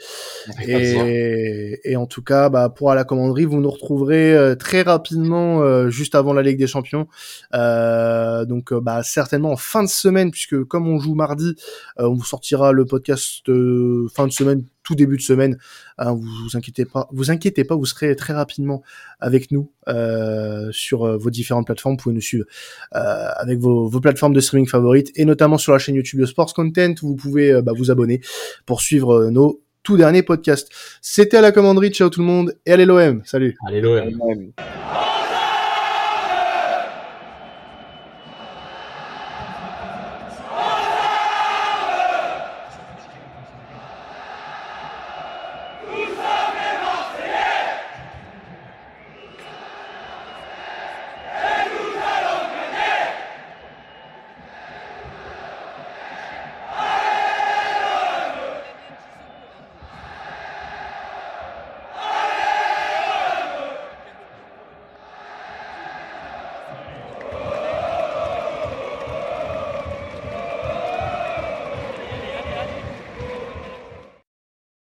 Et, 0.68 1.80
et, 1.84 1.96
en 1.96 2.06
tout 2.06 2.22
cas, 2.22 2.50
bah, 2.50 2.70
pour 2.70 2.92
à 2.92 2.96
la 2.96 3.04
commanderie, 3.04 3.46
vous 3.46 3.62
nous 3.62 3.70
retrouverez 3.70 4.34
euh, 4.34 4.56
très 4.56 4.82
rapidement, 4.82 5.90
juste 5.90 6.16
avant 6.16 6.34
la 6.34 6.42
Ligue 6.42 6.58
des 6.58 6.68
Champions. 6.68 7.08
Donc, 7.54 8.74
bah, 8.74 9.04
certainement 9.04 9.52
en 9.52 9.58
fin 9.58 9.84
de 9.84 9.90
semaine, 9.90 10.32
puisque 10.32 10.64
comme 10.64 10.88
on 10.88 11.00
joue 11.00 11.16
mardi, 11.16 11.56
on 11.98 12.14
vous 12.14 12.26
sortira 12.26 12.72
le 12.72 12.86
podcast 12.86 13.46
fin 14.14 14.28
de 14.28 14.32
semaine 14.32 14.64
tout 14.84 14.96
début 14.96 15.16
de 15.16 15.22
semaine. 15.22 15.58
Hein, 15.98 16.12
vous, 16.14 16.28
vous 16.44 16.58
inquiétez 16.58 16.84
pas, 16.84 17.08
vous 17.14 17.32
inquiétez 17.32 17.64
pas, 17.64 17.76
vous 17.76 17.86
serez 17.86 18.14
très 18.18 18.34
rapidement 18.34 18.84
avec 19.22 19.50
nous 19.50 19.72
sur 20.72 21.18
vos 21.18 21.30
différentes 21.30 21.68
plateformes. 21.68 21.96
Vous 21.96 22.04
pouvez 22.04 22.16
nous 22.16 22.22
suivre 22.22 22.46
avec 22.92 23.60
vos, 23.60 23.88
vos, 23.88 24.02
plateformes 24.02 24.34
de 24.34 24.42
streaming 24.42 24.68
favorites 24.68 25.12
et 25.16 25.24
notamment 25.24 25.58
sur 25.58 25.73
la 25.74 25.80
chaîne 25.80 25.96
YouTube 25.96 26.20
de 26.20 26.26
Sports 26.26 26.54
Content. 26.54 26.94
Où 27.02 27.10
vous 27.10 27.16
pouvez 27.16 27.52
euh, 27.52 27.62
bah, 27.62 27.74
vous 27.76 27.92
abonner 27.92 28.22
pour 28.66 28.82
suivre 28.82 29.30
nos 29.30 29.62
tout 29.84 29.98
derniers 29.98 30.24
podcasts. 30.24 30.70
C'était 31.02 31.38
à 31.38 31.42
la 31.42 31.52
commanderie. 31.52 31.92
Ciao 31.92 32.10
tout 32.10 32.22
le 32.22 32.26
monde 32.26 32.56
et 32.66 32.72
allez 32.72 32.86
l'OM. 32.86 33.22
Salut. 33.26 33.56
Allez 33.68 33.82
l'OM. 33.82 34.54